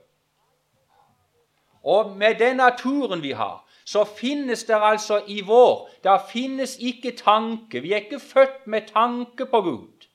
Og 1.84 2.16
med 2.16 2.34
den 2.34 2.56
naturen 2.56 3.22
vi 3.22 3.30
har, 3.30 3.62
så 3.84 4.04
finnes 4.04 4.64
det 4.64 4.75
altså 4.82 5.22
i 5.26 5.40
vår 5.40 5.90
Der 6.04 6.18
finnes 6.32 6.76
ikke 6.80 7.10
tanke. 7.10 7.80
Vi 7.80 7.92
er 7.92 7.96
ikke 7.96 8.20
født 8.20 8.66
med 8.66 8.82
tanke 8.94 9.46
på 9.46 9.60
Gud. 9.60 10.06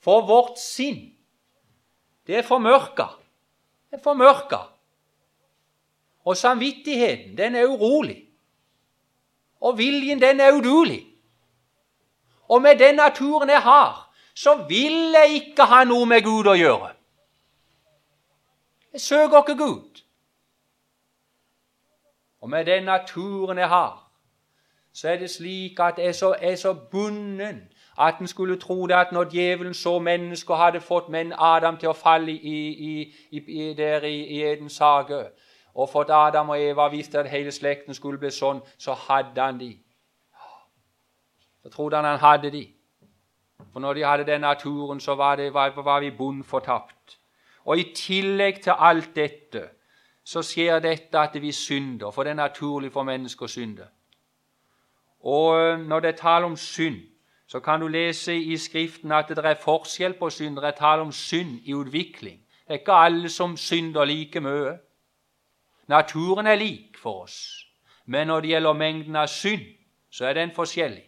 For 0.00 0.26
vårt 0.26 0.58
sinn, 0.58 1.12
det 2.26 2.36
er 2.36 2.42
formørka. 2.42 3.23
Er 3.94 3.98
formørka. 4.02 4.56
Og 6.24 6.36
samvittigheten, 6.36 7.38
den 7.38 7.54
er 7.54 7.66
urolig. 7.66 8.24
Og 9.60 9.78
viljen, 9.78 10.22
den 10.22 10.40
er 10.40 10.52
udulig. 10.52 11.06
Og 12.48 12.62
med 12.62 12.78
den 12.78 12.94
naturen 12.94 13.48
jeg 13.48 13.62
har, 13.62 14.14
så 14.34 14.54
vil 14.68 15.12
jeg 15.14 15.30
ikke 15.34 15.62
ha 15.62 15.84
noe 15.84 16.06
med 16.10 16.24
Gud 16.26 16.50
å 16.50 16.56
gjøre. 16.58 16.90
Jeg 18.92 19.00
søker 19.00 19.44
ikke 19.44 19.56
Gud. 19.62 20.02
Og 22.40 22.50
med 22.50 22.66
den 22.66 22.90
naturen 22.90 23.58
jeg 23.58 23.68
har, 23.68 24.10
så 24.92 25.08
er 25.08 25.22
det 25.22 25.30
slik 25.30 25.80
at 25.80 26.02
jeg 26.02 26.10
er 26.10 26.18
så, 26.18 26.34
er 26.40 26.56
så 26.56 26.74
bunden 26.74 27.62
at 27.98 28.18
en 28.20 28.26
skulle 28.26 28.56
tro 28.56 28.86
det 28.86 28.94
at 28.94 29.12
når 29.12 29.24
djevelen 29.24 29.74
så 29.74 29.98
mennesker 29.98 30.54
hadde 30.54 30.80
fått 30.80 31.08
menn 31.08 31.32
Adam 31.38 31.76
til 31.76 31.88
å 31.88 31.96
falle 31.98 32.32
i, 32.32 32.58
i, 32.90 33.14
i, 33.30 33.74
der 33.74 34.02
i, 34.02 34.16
i 34.36 34.42
Edens 34.42 34.78
hage, 34.78 35.24
og 35.74 35.90
fått 35.90 36.10
Adam 36.10 36.48
og 36.48 36.60
Eva 36.60 36.88
visste 36.88 37.18
at 37.18 37.30
hele 37.30 37.52
slekten 37.52 37.94
skulle 37.94 38.18
bli 38.18 38.30
sånn, 38.30 38.62
så 38.78 38.94
hadde 39.06 39.40
han 39.40 39.58
de. 39.58 39.72
Så 41.62 41.70
trodde 41.70 41.96
han 41.96 42.04
han 42.04 42.22
hadde 42.22 42.50
de. 42.50 42.66
For 43.72 43.80
når 43.80 43.94
de 43.94 44.04
hadde 44.04 44.26
den 44.26 44.40
naturen, 44.40 45.00
så 45.00 45.14
var, 45.14 45.36
det, 45.36 45.54
var, 45.54 45.70
var 45.82 46.00
vi 46.00 46.10
bondfortapt. 46.10 47.18
Og 47.64 47.78
i 47.78 47.88
tillegg 47.96 48.62
til 48.62 48.74
alt 48.78 49.14
dette 49.16 49.68
så 50.24 50.42
skjer 50.42 50.78
dette 50.80 51.18
at 51.18 51.34
vi 51.42 51.52
synder, 51.52 52.10
for 52.10 52.24
det 52.24 52.30
er 52.30 52.42
naturlig 52.42 52.92
for 52.92 53.04
mennesker 53.04 53.46
å 53.46 53.50
synde. 53.50 53.88
Og 55.24 55.56
øh, 55.56 55.80
når 55.80 56.00
det 56.00 56.08
er 56.08 56.20
tale 56.20 56.46
om 56.46 56.56
synd, 56.56 57.00
så 57.54 57.60
kan 57.60 57.80
du 57.80 57.88
lese 57.88 58.34
i 58.34 58.56
Skriften 58.56 59.12
at 59.12 59.28
det 59.28 59.38
er 59.38 59.54
forskjell 59.62 60.16
på 60.18 60.26
synd. 60.30 60.56
Det 60.56 60.64
er 60.64 60.70
tale 60.70 61.02
om 61.02 61.12
synd 61.12 61.60
i 61.62 61.74
utvikling. 61.74 62.40
Det 62.66 62.68
er 62.68 62.80
ikke 62.80 62.92
alle 62.92 63.28
som 63.28 63.56
synder 63.56 64.04
like 64.04 64.40
mye. 64.40 64.72
Naturen 65.86 66.46
er 66.46 66.54
lik 66.54 66.98
for 66.98 67.22
oss, 67.22 67.66
men 68.06 68.26
når 68.26 68.40
det 68.40 68.50
gjelder 68.50 68.72
mengden 68.72 69.16
av 69.16 69.26
synd, 69.26 69.62
så 70.10 70.26
er 70.26 70.32
den 70.32 70.50
forskjellig. 70.50 71.04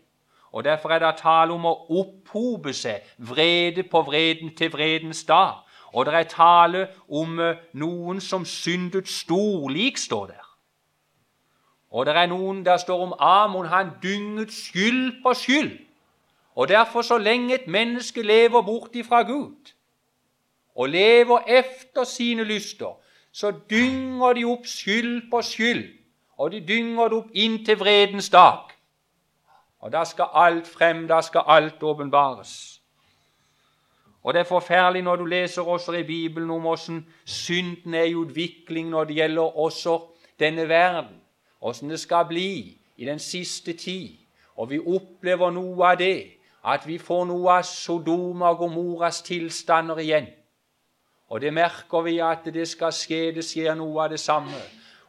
Og 0.52 0.64
Derfor 0.64 0.90
er 0.90 0.98
det 0.98 1.16
tale 1.18 1.52
om 1.52 1.66
å 1.66 1.74
opphope 1.90 2.72
seg 2.72 3.02
vrede 3.18 3.82
på 3.82 4.02
vreden 4.02 4.54
til 4.54 4.70
vredens 4.70 5.24
dag. 5.24 5.66
Og 5.92 6.06
det 6.06 6.14
er 6.14 6.28
tale 6.30 6.86
om 7.08 7.40
eh, 7.40 7.56
noen 7.72 8.20
som 8.20 8.44
syndet 8.44 9.08
storlik, 9.08 9.98
står 9.98 10.26
der. 10.26 10.46
Og 11.90 12.06
det 12.06 12.14
er 12.16 12.26
noen 12.26 12.62
der 12.64 12.76
står 12.76 13.02
om 13.02 13.14
Amon, 13.18 13.66
han 13.66 13.90
dynget 14.02 14.52
skyld 14.52 15.22
på 15.26 15.34
skyld. 15.34 15.85
Og 16.56 16.68
derfor, 16.68 17.02
så 17.02 17.18
lenge 17.18 17.54
et 17.54 17.66
menneske 17.68 18.22
lever 18.22 18.62
bort 18.62 18.94
ifra 18.94 19.22
Gud, 19.22 19.72
og 20.74 20.88
lever 20.88 21.38
efter 21.46 22.04
sine 22.04 22.44
lyster, 22.44 23.00
så 23.32 23.52
dynger 23.70 24.32
de 24.32 24.44
opp 24.44 24.66
skyld 24.66 25.30
på 25.30 25.42
skyld, 25.42 25.84
og 26.38 26.52
de 26.52 26.60
dynger 26.68 27.08
det 27.08 27.18
opp 27.18 27.28
inntil 27.34 27.78
vredens 27.78 28.28
dag. 28.28 28.72
Og 29.78 29.92
da 29.92 30.04
skal 30.04 30.32
alt 30.34 30.66
frem, 30.66 31.08
da 31.08 31.20
skal 31.20 31.44
alt 31.46 31.82
åpenbares. 31.82 32.80
Og 34.22 34.34
det 34.34 34.40
er 34.40 34.48
forferdelig 34.48 35.02
når 35.02 35.16
du 35.16 35.24
leser 35.24 35.62
også 35.62 35.92
i 35.92 36.02
Bibelen 36.02 36.50
om 36.50 36.60
hvordan 36.60 37.06
synden 37.24 37.94
er 37.94 38.02
i 38.02 38.14
utvikling 38.14 38.88
når 38.88 39.04
det 39.04 39.14
gjelder 39.14 39.58
også 39.58 40.00
denne 40.40 40.68
verden, 40.68 41.20
hvordan 41.58 41.90
det 41.90 42.00
skal 42.00 42.24
bli 42.26 42.78
i 42.96 43.04
den 43.04 43.18
siste 43.18 43.72
tid. 43.72 44.08
Og 44.56 44.70
vi 44.70 44.80
opplever 44.80 45.50
noe 45.50 45.86
av 45.86 45.98
det, 46.00 46.35
at 46.66 46.86
vi 46.86 46.98
får 46.98 47.28
noe 47.30 47.58
av 47.58 47.66
Sodoma 47.68 48.50
og 48.50 48.64
Gomoras 48.64 49.22
tilstander 49.22 50.00
igjen. 50.02 50.26
Og 51.30 51.40
det 51.40 51.52
merker 51.54 52.02
vi 52.06 52.18
at 52.22 52.46
det 52.54 52.66
skal 52.68 52.94
skje, 52.94 53.30
det 53.34 53.44
skjer 53.44 53.74
noe 53.78 54.04
av 54.04 54.10
det 54.10 54.20
samme. 54.20 54.58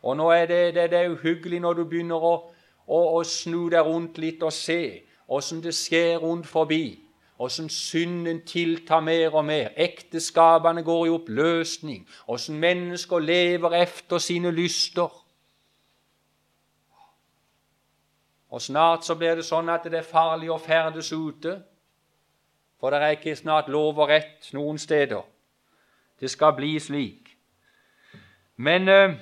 Og 0.01 0.17
nå 0.17 0.29
er 0.33 0.45
det, 0.45 0.61
det, 0.75 0.91
det 0.91 0.99
er 0.99 1.13
uhyggelig 1.13 1.59
når 1.61 1.73
du 1.73 1.83
begynner 1.89 2.21
å 2.21 2.35
å, 2.87 2.99
å, 3.19 3.23
snu 3.23 3.67
deg 3.71 3.85
rundt 3.85 4.17
litt 4.21 4.43
og 4.43 4.55
se 4.55 5.03
åssen 5.27 5.61
det 5.63 5.75
skjer 5.75 6.21
rundt 6.23 6.47
forbi. 6.47 7.03
Åssen 7.37 7.67
synden 7.69 8.39
tiltar 8.47 9.03
mer 9.05 9.35
og 9.35 9.45
mer. 9.45 9.69
Ekteskapene 9.77 10.81
går 10.81 11.03
i 11.05 11.11
oppløsning. 11.13 12.07
Åssen 12.33 12.57
mennesker 12.57 13.21
lever 13.21 13.75
efter 13.77 14.23
sine 14.23 14.49
lyster. 14.55 15.11
Og 18.49 18.61
snart 18.61 19.05
så 19.05 19.15
blir 19.15 19.35
det 19.35 19.45
sånn 19.45 19.69
at 19.69 19.83
det 19.83 19.99
er 19.99 20.07
farlig 20.07 20.51
å 20.51 20.59
ferdes 20.61 21.11
ute. 21.11 21.57
For 22.79 22.93
det 22.93 23.01
er 23.01 23.17
ikke 23.17 23.35
snart 23.35 23.67
lov 23.73 23.99
og 23.99 24.09
rett 24.09 24.51
noen 24.53 24.77
steder. 24.77 25.25
Det 26.19 26.29
skal 26.31 26.55
bli 26.55 26.77
slik. 26.79 27.33
Men 28.57 28.89
eh, 28.89 29.17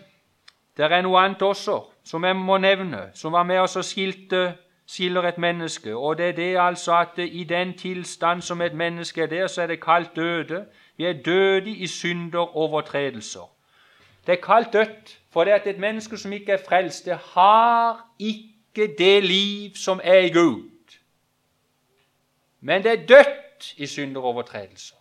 det 0.77 0.91
er 0.91 1.01
noe 1.03 1.23
annet 1.23 1.41
også 1.41 1.81
som 2.05 2.23
jeg 2.23 2.37
må 2.37 2.57
nevne, 2.61 3.09
som 3.13 3.33
var 3.33 3.43
med 3.43 3.63
oss 3.63 3.75
og 3.79 3.87
skilte 3.87 4.53
skiller 4.87 5.25
et 5.25 5.37
menneske. 5.37 5.95
Og 5.95 6.17
det 6.17 6.25
er 6.25 6.31
det 6.31 6.57
altså 6.61 6.95
at 6.99 7.17
i 7.17 7.43
den 7.43 7.73
tilstand 7.77 8.41
som 8.41 8.61
et 8.61 8.73
menneske 8.73 9.21
er 9.21 9.27
der, 9.27 9.47
så 9.47 9.61
er 9.61 9.67
det 9.67 9.81
kalt 9.81 10.15
døde. 10.15 10.65
Vi 10.97 11.05
er 11.05 11.13
døde 11.13 11.69
i 11.69 11.87
synder 11.87 12.57
overtredelser. 12.57 13.49
Det 14.27 14.33
er 14.37 14.41
kalt 14.41 14.73
dødt, 14.73 15.19
for 15.31 15.43
det 15.43 15.51
at 15.51 15.67
et 15.67 15.79
menneske 15.79 16.17
som 16.17 16.33
ikke 16.33 16.51
er 16.51 16.63
frelst, 16.69 17.05
det 17.05 17.17
har 17.17 18.09
ikke 18.19 18.54
det 18.75 19.23
liv 19.23 19.75
som 19.75 20.01
er 20.03 20.19
i 20.19 20.29
Gud. 20.29 20.69
Men 22.59 22.83
det 22.83 22.91
er 22.91 23.05
dødt 23.05 23.73
i 23.77 23.87
synder 23.87 24.21
og 24.21 24.27
overtredelser. 24.27 24.95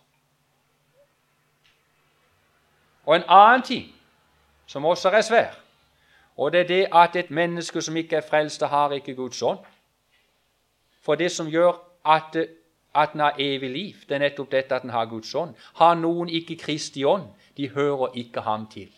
Og 3.05 3.15
en 3.15 3.23
annen 3.27 3.61
ting 3.61 3.95
som 4.65 4.85
også 4.85 5.09
er 5.09 5.21
svær, 5.21 5.53
og 6.37 6.51
det 6.51 6.59
er 6.59 6.67
det 6.67 6.87
at 6.93 7.15
et 7.15 7.31
menneske 7.31 7.81
som 7.81 7.97
ikke 7.97 8.15
er 8.15 8.27
frelst, 8.29 8.63
har 8.63 8.91
ikke 8.91 9.15
Guds 9.15 9.41
ånd. 9.41 9.59
For 11.01 11.15
det 11.15 11.31
som 11.31 11.47
gjør 11.47 11.71
at, 12.05 12.35
at 12.95 13.13
en 13.13 13.19
har 13.19 13.35
evig 13.39 13.69
liv, 13.69 13.93
det 14.09 14.15
er 14.15 14.19
nettopp 14.19 14.51
dette 14.51 14.75
at 14.75 14.83
en 14.83 14.89
har 14.89 15.05
Guds 15.05 15.35
ånd. 15.35 15.55
Har 15.75 15.93
noen 15.95 16.29
ikke 16.29 16.57
Kristi 16.57 17.03
ånd, 17.03 17.29
de 17.57 17.69
hører 17.69 18.07
ikke 18.15 18.41
ham 18.41 18.67
til. 18.67 18.91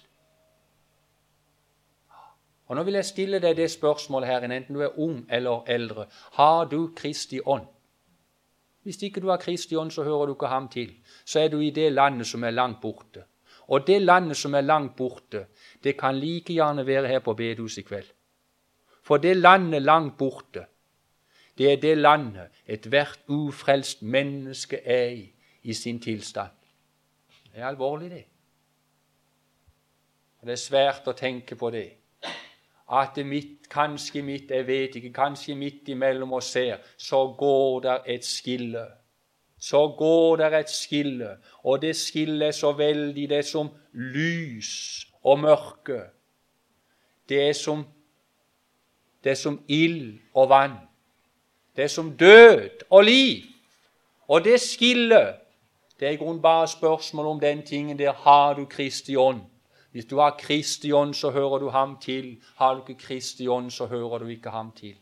Og 2.67 2.75
Nå 2.75 2.83
vil 2.83 2.99
jeg 2.99 3.05
stille 3.05 3.39
deg 3.39 3.55
det 3.57 3.69
spørsmålet 3.71 4.27
her, 4.27 4.43
enten 4.43 4.75
du 4.75 4.81
er 4.83 4.99
ung 4.99 5.25
eller 5.31 5.63
eldre. 5.67 6.05
Har 6.35 6.65
du 6.65 6.91
Kristi 6.95 7.39
ånd? 7.45 7.67
Hvis 8.83 9.01
ikke 9.03 9.21
du 9.21 9.29
har 9.29 9.37
Kristi 9.37 9.75
ånd, 9.75 9.91
så 9.91 10.03
hører 10.03 10.25
du 10.25 10.33
ikke 10.33 10.47
ham 10.51 10.67
til. 10.67 10.93
Så 11.25 11.39
er 11.39 11.47
du 11.47 11.59
i 11.59 11.69
det 11.69 11.91
landet 11.93 12.27
som 12.27 12.43
er 12.43 12.51
langt 12.51 12.81
borte. 12.81 13.23
Og 13.67 13.87
det 13.87 14.01
landet 14.01 14.37
som 14.37 14.53
er 14.55 14.61
langt 14.61 14.95
borte, 14.95 15.45
det 15.83 15.97
kan 15.99 16.15
like 16.15 16.53
gjerne 16.53 16.85
være 16.87 17.07
her 17.07 17.19
på 17.19 17.33
bedehuset 17.33 17.83
i 17.83 17.87
kveld. 17.87 18.11
For 19.03 19.17
det 19.17 19.37
landet 19.37 19.81
langt 19.81 20.17
borte, 20.17 20.65
det 21.57 21.71
er 21.71 21.81
det 21.81 21.97
landet 21.97 22.47
ethvert 22.67 23.19
ufrelst 23.27 24.01
menneske 24.01 24.79
er 24.83 25.07
i 25.07 25.33
i 25.67 25.73
sin 25.73 25.99
tilstand. 25.99 26.49
Det 27.53 27.61
er 27.61 27.67
alvorlig, 27.67 28.11
det. 28.11 28.23
Det 30.41 30.53
er 30.53 30.61
svært 30.61 31.07
å 31.11 31.15
tenke 31.17 31.57
på 31.59 31.69
det. 31.73 31.89
At 32.91 33.15
det 33.15 33.43
kanskje 33.69 34.21
midt, 34.21 34.51
jeg 34.51 34.67
vet 34.67 34.95
ikke, 34.95 35.13
kanskje 35.13 35.55
midt 35.55 35.87
imellom 35.87 36.33
oss 36.33 36.53
her, 36.53 36.77
så 36.97 37.35
går 37.37 37.79
der 37.79 37.97
et 38.07 38.25
skille. 38.25 38.85
Så 39.59 39.87
går 39.97 40.35
der 40.35 40.57
et 40.57 40.69
skille, 40.69 41.37
og 41.63 41.81
det 41.81 41.95
skillet 41.95 42.47
er 42.47 42.51
så 42.51 42.71
veldig, 42.71 43.29
det 43.29 43.37
er 43.37 43.41
som 43.41 43.69
lys 43.91 45.07
og 45.23 45.39
mørke. 45.39 46.01
Det 47.29 47.49
er 47.49 47.53
som, 47.53 47.85
det 49.23 49.31
er 49.31 49.35
som 49.35 49.63
ild 49.67 50.19
og 50.33 50.49
vann. 50.49 50.77
Det 51.75 51.83
er 51.83 51.87
som 51.87 52.17
død 52.17 52.69
og 52.89 53.03
liv. 53.03 53.43
Og 54.27 54.43
det 54.43 54.61
skillet, 54.61 55.35
det 55.99 56.07
er 56.07 56.11
i 56.11 56.15
grunnen 56.15 56.41
bare 56.41 56.67
spørsmål 56.67 57.25
om 57.25 57.39
den 57.39 57.65
tingen 57.65 57.99
der 57.99 58.13
har 58.13 58.53
du 58.53 58.65
Kristi 58.65 59.15
ånd. 59.15 59.41
Hvis 59.97 60.05
du 60.05 60.17
har 60.17 60.37
Kristi 60.39 60.91
ånd, 60.91 61.13
så 61.13 61.31
hører 61.31 61.57
du 61.57 61.69
ham 61.69 61.97
til. 61.97 62.43
Har 62.55 62.73
du 62.73 62.79
ikke 62.87 63.01
Kristi 63.01 63.47
ånd, 63.47 63.71
så 63.71 63.85
hører 63.85 64.17
du 64.17 64.27
ikke 64.27 64.49
ham 64.49 64.71
til. 64.71 64.95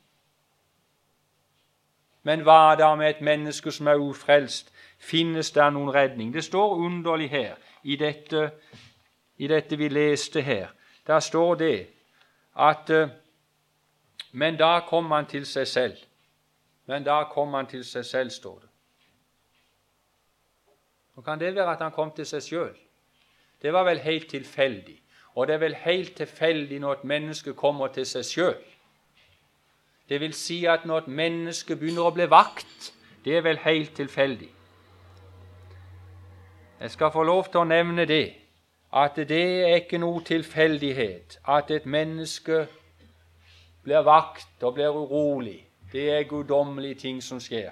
Men 2.24 2.40
hva 2.42 2.72
er 2.72 2.76
det 2.76 2.98
med 2.98 3.10
et 3.10 3.22
menneske 3.22 3.72
som 3.72 3.88
er 3.88 4.00
ufrelst? 4.00 4.72
Finnes 4.98 5.52
det 5.52 5.66
noen 5.74 5.92
redning? 5.94 6.32
Det 6.34 6.44
står 6.44 6.76
underlig 6.76 7.30
her, 7.30 7.56
i 7.84 7.96
dette, 7.96 8.52
i 9.38 9.48
dette 9.48 9.76
vi 9.76 9.90
leste 9.92 10.42
her. 10.42 10.72
Der 11.08 11.20
står 11.20 11.56
det 11.56 11.88
at 12.56 12.90
eh, 12.90 13.10
Men 14.32 14.56
da 14.58 14.80
kom 14.88 15.12
han 15.12 15.26
til 15.26 15.46
seg 15.46 15.68
selv. 15.68 15.98
Men 16.86 17.04
da 17.04 17.24
kom 17.24 17.54
han 17.54 17.68
til 17.68 17.84
seg 17.84 18.06
selv, 18.06 18.30
står 18.30 18.60
det. 18.60 18.70
Og 21.16 21.26
kan 21.26 21.40
det 21.40 21.56
være 21.56 21.72
at 21.72 21.82
han 21.82 21.92
kom 21.92 22.12
til 22.12 22.26
seg 22.26 22.42
sjøl. 22.42 22.85
Det 23.66 23.74
var 23.74 23.88
vel 23.88 24.00
helt 24.06 24.28
tilfeldig. 24.30 25.00
Og 25.34 25.48
det 25.48 25.56
er 25.56 25.64
vel 25.64 25.76
helt 25.82 26.14
tilfeldig 26.20 26.80
når 26.80 27.00
et 27.00 27.08
menneske 27.10 27.54
kommer 27.58 27.88
til 27.88 28.06
seg 28.06 28.28
sjøl. 28.30 28.60
Det 30.10 30.22
vil 30.22 30.38
si 30.38 30.60
at 30.70 30.86
når 30.86 30.98
et 30.98 31.08
menneske 31.08 31.76
begynner 31.76 32.06
å 32.06 32.14
bli 32.14 32.30
vakt, 32.30 32.92
det 33.26 33.40
er 33.40 33.42
vel 33.42 33.58
helt 33.66 33.96
tilfeldig. 33.98 34.52
Jeg 36.80 36.92
skal 36.94 37.12
få 37.12 37.24
lov 37.26 37.50
til 37.50 37.64
å 37.64 37.68
nevne 37.74 38.06
det, 38.06 38.36
at 38.94 39.18
det 39.18 39.44
er 39.66 39.80
ikke 39.82 39.98
noe 39.98 40.22
tilfeldighet 40.24 41.40
at 41.50 41.72
et 41.74 41.90
menneske 41.90 42.68
blir 43.84 44.06
vakt 44.06 44.62
og 44.62 44.78
blir 44.78 44.94
urolig 44.94 45.64
det 45.96 46.10
er 46.12 46.24
guddommelige 46.24 46.96
ting 46.96 47.24
som 47.24 47.40
skjer. 47.40 47.72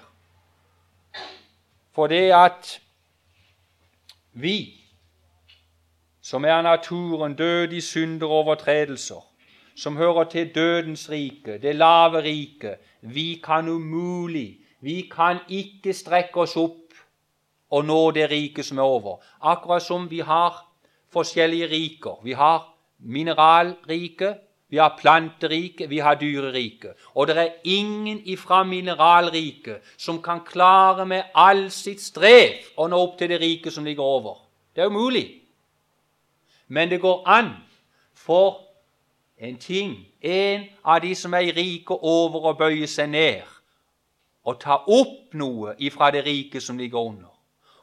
For 1.92 2.06
det 2.06 2.32
at 2.32 2.80
vi, 4.32 4.83
som 6.24 6.44
er 6.44 6.62
naturen, 6.62 7.34
død 7.36 7.72
i 7.72 7.80
synder 7.84 8.26
og 8.26 8.32
overtredelser, 8.32 9.20
som 9.76 9.96
hører 9.96 10.24
til 10.24 10.54
dødens 10.54 11.10
rike, 11.10 11.58
det 11.62 11.76
lave 11.76 12.22
riket, 12.22 12.80
vi 13.00 13.40
kan 13.44 13.68
umulig, 13.68 14.58
vi 14.80 15.10
kan 15.16 15.42
ikke 15.48 15.92
strekke 15.92 16.40
oss 16.40 16.56
opp 16.56 16.96
og 17.70 17.84
nå 17.84 17.98
det 18.16 18.30
riket 18.30 18.64
som 18.64 18.78
er 18.78 18.88
over. 18.88 19.20
Akkurat 19.40 19.82
som 19.82 20.08
vi 20.10 20.20
har 20.24 20.62
forskjellige 21.12 21.68
riker. 21.70 22.20
Vi 22.24 22.32
har 22.32 22.66
mineralriket, 22.98 24.36
vi 24.68 24.76
har 24.76 24.96
planteriket, 25.00 25.90
vi 25.90 25.98
har 25.98 26.14
dyreriket. 26.14 26.92
Og 27.14 27.26
det 27.26 27.38
er 27.38 27.54
ingen 27.64 28.20
ifra 28.24 28.64
mineralriket 28.64 29.82
som 29.96 30.22
kan 30.22 30.40
klare 30.46 31.06
med 31.06 31.22
all 31.34 31.70
sitt 31.70 32.02
strev 32.02 32.64
å 32.76 32.88
nå 32.88 33.00
opp 33.00 33.18
til 33.18 33.32
det 33.32 33.40
riket 33.40 33.74
som 33.74 33.84
ligger 33.84 34.02
over. 34.02 34.38
Det 34.74 34.84
er 34.84 34.92
umulig. 34.92 35.43
Men 36.68 36.90
det 36.90 37.00
går 37.00 37.22
an 37.26 37.50
for 38.14 38.60
en 39.38 39.56
ting, 39.56 40.06
en 40.20 40.64
av 40.84 41.00
de 41.02 41.14
som 41.14 41.34
er 41.34 41.38
i 41.48 41.52
riket 41.52 41.98
over, 42.00 42.50
å 42.50 42.56
bøye 42.58 42.86
seg 42.86 43.10
ned 43.10 43.42
og 44.44 44.60
ta 44.60 44.76
opp 44.92 45.32
noe 45.32 45.74
ifra 45.80 46.10
det 46.12 46.24
rike 46.26 46.60
som 46.60 46.78
ligger 46.78 47.00
under. 47.00 47.32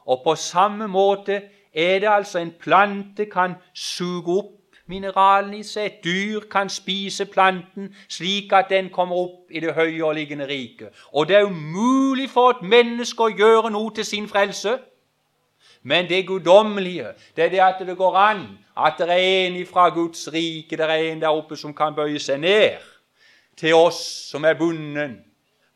Og 0.06 0.22
på 0.24 0.34
samme 0.38 0.86
måte 0.88 1.42
er 1.72 1.98
det 1.98 2.08
altså 2.08 2.38
en 2.38 2.52
plante 2.60 3.26
kan 3.26 3.54
suge 3.74 4.38
opp 4.38 4.58
mineralene 4.86 5.58
i 5.58 5.66
seg. 5.66 5.86
Et 5.86 6.04
dyr 6.04 6.46
kan 6.50 6.70
spise 6.70 7.26
planten 7.26 7.90
slik 8.08 8.52
at 8.52 8.70
den 8.70 8.90
kommer 8.94 9.16
opp 9.24 9.50
i 9.50 9.60
det 9.60 9.74
høye 9.74 10.04
og 10.04 10.14
liggende 10.14 10.46
riket. 10.48 10.92
Og 11.12 11.28
det 11.28 11.36
er 11.36 11.50
umulig 11.50 12.30
for 12.30 12.54
et 12.54 12.62
menneske 12.62 13.26
å 13.26 13.34
gjøre 13.34 13.72
noe 13.74 13.94
til 13.94 14.06
sin 14.06 14.28
frelse. 14.28 14.78
Men 15.82 16.08
det 16.08 16.26
guddommelige, 16.26 17.12
det 17.36 17.44
er 17.44 17.50
det 17.50 17.60
at 17.60 17.86
det 17.86 17.96
går 17.96 18.16
an 18.16 18.46
at 18.76 18.94
det 18.98 19.10
er 19.10 19.46
en 19.46 19.66
fra 19.66 19.88
Guds 19.88 20.32
rike, 20.32 20.76
det 20.76 20.80
er 20.80 21.12
en 21.12 21.20
der 21.20 21.28
oppe 21.28 21.56
som 21.56 21.74
kan 21.74 21.94
bøye 21.94 22.20
seg 22.22 22.40
ned 22.40 22.78
til 23.56 23.74
oss 23.74 24.00
som 24.30 24.44
er 24.44 24.54
bunden 24.54 25.18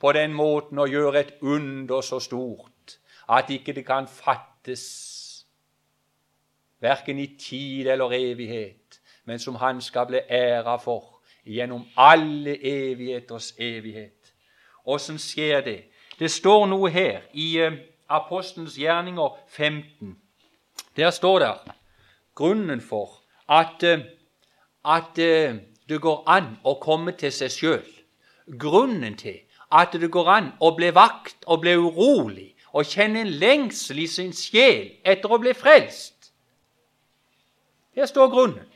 på 0.00 0.12
den 0.12 0.32
måten 0.32 0.78
å 0.78 0.86
gjøre 0.88 1.20
et 1.20 1.34
under 1.42 2.00
så 2.00 2.20
stort 2.20 2.98
at 3.28 3.50
ikke 3.50 3.72
det 3.72 3.84
kan 3.86 4.06
fattes, 4.06 4.84
verken 6.80 7.18
i 7.18 7.26
tid 7.40 7.88
eller 7.90 8.12
evighet 8.14 8.86
men 9.26 9.38
som 9.38 9.54
han 9.54 9.80
skal 9.80 10.06
bli 10.06 10.20
æra 10.30 10.76
for 10.76 11.20
gjennom 11.44 11.84
alle 11.96 12.56
evigheters 12.62 13.52
evighet. 13.58 14.32
Åssen 14.86 15.18
skjer 15.18 15.60
det? 15.60 15.80
Det 16.18 16.30
står 16.30 16.66
noe 16.70 16.90
her 16.90 17.26
i 17.34 17.48
uh, 17.60 17.74
Apostelens 18.08 18.76
gjerninger 18.78 19.38
15. 19.48 20.16
Der 20.96 21.10
står 21.10 21.38
det 21.38 21.54
grunnen 22.34 22.80
for 22.80 23.22
at, 23.48 23.82
at 24.84 25.18
uh, 25.18 25.56
det 25.88 26.00
går 26.00 26.22
an 26.26 26.56
å 26.64 26.76
komme 26.82 27.12
til 27.12 27.32
seg 27.32 27.50
sjøl. 27.50 27.86
Grunnen 28.58 29.16
til 29.16 29.40
at 29.72 29.92
det 29.92 30.10
går 30.10 30.30
an 30.30 30.52
å 30.60 30.72
bli 30.76 30.92
vakt 30.94 31.46
og 31.46 31.64
bli 31.64 31.74
urolig 31.74 32.52
og 32.76 32.86
kjenne 32.86 33.24
en 33.24 33.32
lengsel 33.40 34.02
i 34.04 34.06
sin 34.06 34.32
sjel 34.36 34.92
etter 35.04 35.32
å 35.32 35.40
bli 35.42 35.54
frelst. 35.56 36.30
Der 37.96 38.06
står 38.06 38.28
grunnen. 38.28 38.66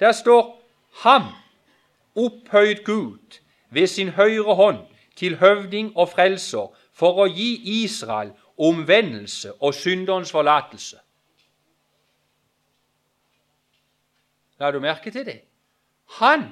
Der 0.00 0.12
står 0.12 0.54
ham, 1.02 1.32
opphøyd 2.14 2.84
Gud, 2.84 3.40
ved 3.70 3.86
sin 3.86 4.12
høyre 4.16 4.54
hånd, 4.54 4.84
til 5.16 5.38
høvding 5.40 5.94
og 5.96 6.10
frelser 6.12 6.68
for 6.92 7.22
å 7.24 7.26
gi 7.26 7.82
Israel 7.82 8.34
omvendelse 8.58 9.52
og 9.52 9.74
synderens 9.74 10.32
forlatelse. 10.32 10.96
La 14.58 14.70
du 14.70 14.80
merke 14.80 15.10
til 15.10 15.26
det? 15.26 15.40
Han 16.18 16.48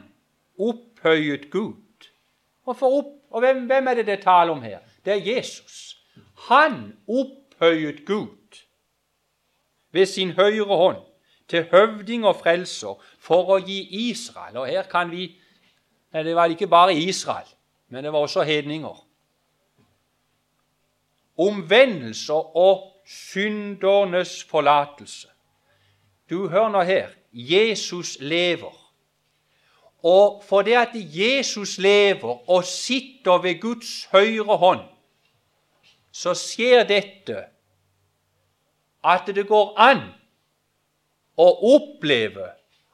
opphøyet 0.59 1.51
Gud. 1.51 2.09
Og, 2.65 2.77
opp, 2.83 3.07
og 3.31 3.41
hvem, 3.41 3.67
hvem, 3.67 3.89
er 3.89 3.95
det 3.95 4.07
det 4.07 4.21
taler 4.23 4.53
om 4.53 4.63
her? 4.63 4.79
Det 5.05 5.13
er 5.13 5.35
Jesus. 5.37 5.97
Han 6.49 6.97
opphøyet 7.09 8.05
Gud 8.07 8.61
ved 9.93 10.07
sin 10.07 10.31
høyre 10.31 10.77
hånd 10.77 11.03
til 11.49 11.69
høvding 11.71 12.25
og 12.27 12.37
frelser 12.41 13.01
for 13.19 13.53
å 13.53 13.59
gi 13.61 14.11
Israel 14.11 14.57
Og 14.57 14.69
her 14.69 14.89
kan 14.89 15.11
vi 15.11 15.41
Det 16.13 16.35
var 16.37 16.47
ikke 16.47 16.67
bare 16.71 16.95
Israel, 16.95 17.47
men 17.89 18.05
det 18.05 18.13
var 18.13 18.19
også 18.19 18.43
hedninger. 18.43 19.07
Omvendelser 21.39 22.57
og 22.57 22.93
syndernes 23.07 24.45
forlatelse. 24.45 25.29
Du 26.31 26.49
hører 26.49 26.69
nå 26.69 26.83
her 26.83 27.09
Jesus 27.33 28.17
lever. 28.21 28.81
Og 30.03 30.43
fordi 30.49 30.73
at 30.73 30.89
Jesus 30.95 31.79
lever 31.79 32.51
og 32.51 32.65
sitter 32.65 33.39
ved 33.39 33.61
Guds 33.61 34.05
høyre 34.13 34.57
hånd, 34.57 34.81
så 36.13 36.35
skjer 36.35 36.85
dette 36.85 37.45
at 39.05 39.27
det 39.27 39.47
går 39.49 39.73
an 39.81 40.05
å 41.37 41.49
oppleve 41.75 42.53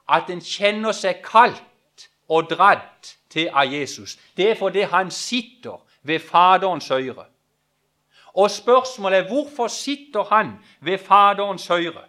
at 0.09 0.31
en 0.33 0.41
kjenner 0.41 0.95
seg 0.95 1.21
kalt 1.23 2.07
og 2.31 2.49
dratt 2.49 3.15
til 3.31 3.51
av 3.53 3.69
Jesus. 3.71 4.17
Det 4.37 4.49
er 4.51 4.59
fordi 4.59 4.87
han 4.87 5.11
sitter 5.11 5.77
ved 6.03 6.19
Faderens 6.19 6.89
høyre. 6.89 7.27
Og 8.33 8.51
spørsmålet 8.51 9.19
er 9.19 9.27
hvorfor 9.27 9.67
sitter 9.67 10.23
han 10.23 10.51
ved 10.81 10.97
Faderens 10.97 11.67
høyre? 11.67 12.05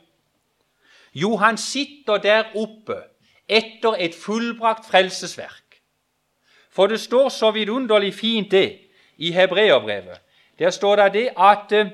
Jo, 1.14 1.37
han 1.37 1.56
sitter 1.56 2.16
der 2.16 2.44
oppe 2.56 2.96
etter 3.48 3.96
et 3.98 4.14
fullbrakt 4.14 4.87
frelsesverk. 4.87 5.82
For 6.70 6.87
det 6.87 7.00
står 7.00 7.28
så 7.28 7.50
vidunderlig 7.50 8.14
fint 8.14 8.50
det 8.50 8.78
i 9.16 9.32
Hebreerbrevet. 9.32 10.20
Der 10.58 10.70
står 10.70 10.96
det 10.96 11.12
det 11.12 11.28
at 11.37 11.72
eh, 11.72 11.90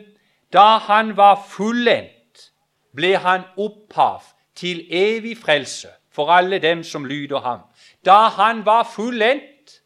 da 0.53 0.79
han 0.79 1.17
var 1.17 1.47
fullendt, 1.49 2.53
ble 2.97 3.17
han 3.17 3.43
opphav 3.57 4.23
til 4.55 4.87
evig 4.91 5.37
frelse 5.38 5.88
for 6.11 6.31
alle 6.31 6.59
dem 6.59 6.85
som 6.85 7.05
lyder 7.05 7.41
ham. 7.41 7.61
Da 8.05 8.29
han 8.38 8.64
var 8.67 8.91
fullendt, 8.95 9.83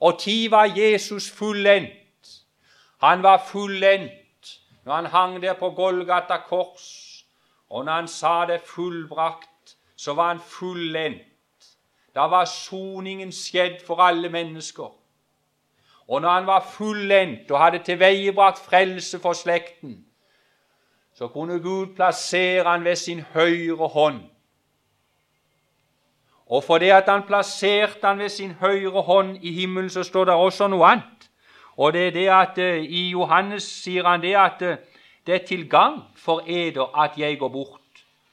og 0.00 0.20
tid 0.20 0.48
var 0.50 0.64
Jesus 0.76 1.30
fullendt. 1.30 2.05
Han 3.02 3.22
var 3.22 3.42
fullendt 3.48 4.12
når 4.84 4.94
han 4.94 5.06
hang 5.06 5.42
der 5.42 5.54
på 5.54 5.70
Golgata 5.70 6.36
kors 6.36 7.16
og 7.68 7.84
når 7.84 7.92
han 7.92 8.08
sa 8.08 8.46
det 8.46 8.60
fullbrakt, 8.60 9.76
så 9.96 10.14
var 10.14 10.28
han 10.28 10.40
fullendt. 10.40 11.22
Da 12.14 12.20
var 12.20 12.44
soningen 12.44 13.32
skjedd 13.32 13.82
for 13.86 14.00
alle 14.00 14.28
mennesker. 14.28 14.92
Og 16.08 16.22
når 16.22 16.30
han 16.30 16.46
var 16.46 16.68
fullendt 16.72 17.50
og 17.50 17.60
hadde 17.60 17.82
tilveiebrakt 17.84 18.58
frelse 18.58 19.18
for 19.18 19.32
slekten, 19.32 20.06
så 21.14 21.28
kunne 21.28 21.60
Gud 21.60 21.94
plassere 21.94 22.70
han 22.70 22.84
ved 22.84 22.96
sin 22.96 23.20
høyre 23.20 23.88
hånd. 23.88 24.20
Og 26.46 26.64
fordi 26.64 26.88
at 26.88 27.04
han 27.08 27.22
plasserte 27.26 28.06
han 28.06 28.18
ved 28.18 28.28
sin 28.28 28.50
høyre 28.50 29.02
hånd 29.02 29.36
i 29.42 29.52
himmelen, 29.52 29.90
så 29.90 30.02
står 30.02 30.24
det 30.24 30.34
også 30.34 30.68
noe 30.68 30.86
annet. 30.86 31.30
Og 31.76 31.92
det 31.92 32.06
er 32.06 32.10
det 32.10 32.28
at 32.28 32.58
uh, 32.58 32.84
I 32.84 33.08
Johannes 33.10 33.62
sier 33.62 34.08
han 34.08 34.22
det 34.22 34.34
at 34.36 34.62
uh, 34.62 34.76
det 35.26 35.34
er 35.34 35.46
til 35.46 35.68
gang 35.70 36.02
for 36.16 36.44
eder 36.46 36.98
at 37.02 37.18
jeg 37.18 37.38
går 37.38 37.48
bort. 37.48 37.80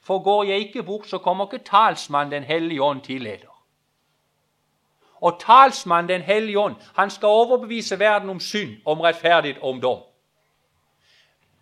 For 0.03 0.19
går 0.19 0.43
jeg 0.43 0.57
ikke 0.57 0.83
bort, 0.83 1.07
så 1.09 1.17
kommer 1.17 1.53
ikke 1.53 1.65
talsmannen 1.65 2.31
Den 2.31 2.43
hellige 2.43 2.83
ånd 2.83 3.01
til 3.01 3.27
eder. 3.27 3.53
Og 5.21 5.39
talsmannen 5.39 6.09
Den 6.09 6.21
hellige 6.21 6.59
ånd 6.59 6.75
han 6.95 7.09
skal 7.09 7.27
overbevise 7.27 7.99
verden 7.99 8.29
om 8.29 8.39
synd, 8.39 8.77
om 8.85 9.01
rettferdighet 9.01 9.61
om 9.61 9.81
dom. 9.81 9.99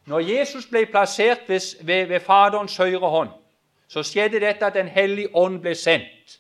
Når 0.06 0.20
Jesus 0.20 0.66
ble 0.66 0.86
plassert 0.86 1.40
ved, 1.48 1.86
ved, 1.86 2.06
ved 2.06 2.20
Faderens 2.20 2.78
høyre 2.78 3.10
hånd, 3.10 3.30
så 3.88 4.04
skjedde 4.04 4.40
dette 4.40 4.66
at 4.66 4.74
Den 4.74 4.88
hellige 4.88 5.36
ånd 5.36 5.62
ble 5.62 5.76
sendt. 5.76 6.40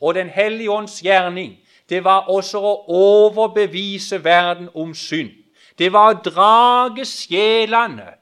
Og 0.00 0.14
Den 0.14 0.28
hellige 0.28 0.70
ånds 0.70 1.00
gjerning 1.00 1.58
det 1.88 2.04
var 2.04 2.28
også 2.28 2.58
å 2.58 2.74
overbevise 2.88 4.24
verden 4.24 4.68
om 4.74 4.94
synd. 4.94 5.30
Det 5.78 5.92
var 5.92 6.14
å 6.14 6.20
drage 6.24 7.04
sjelene 7.04 8.16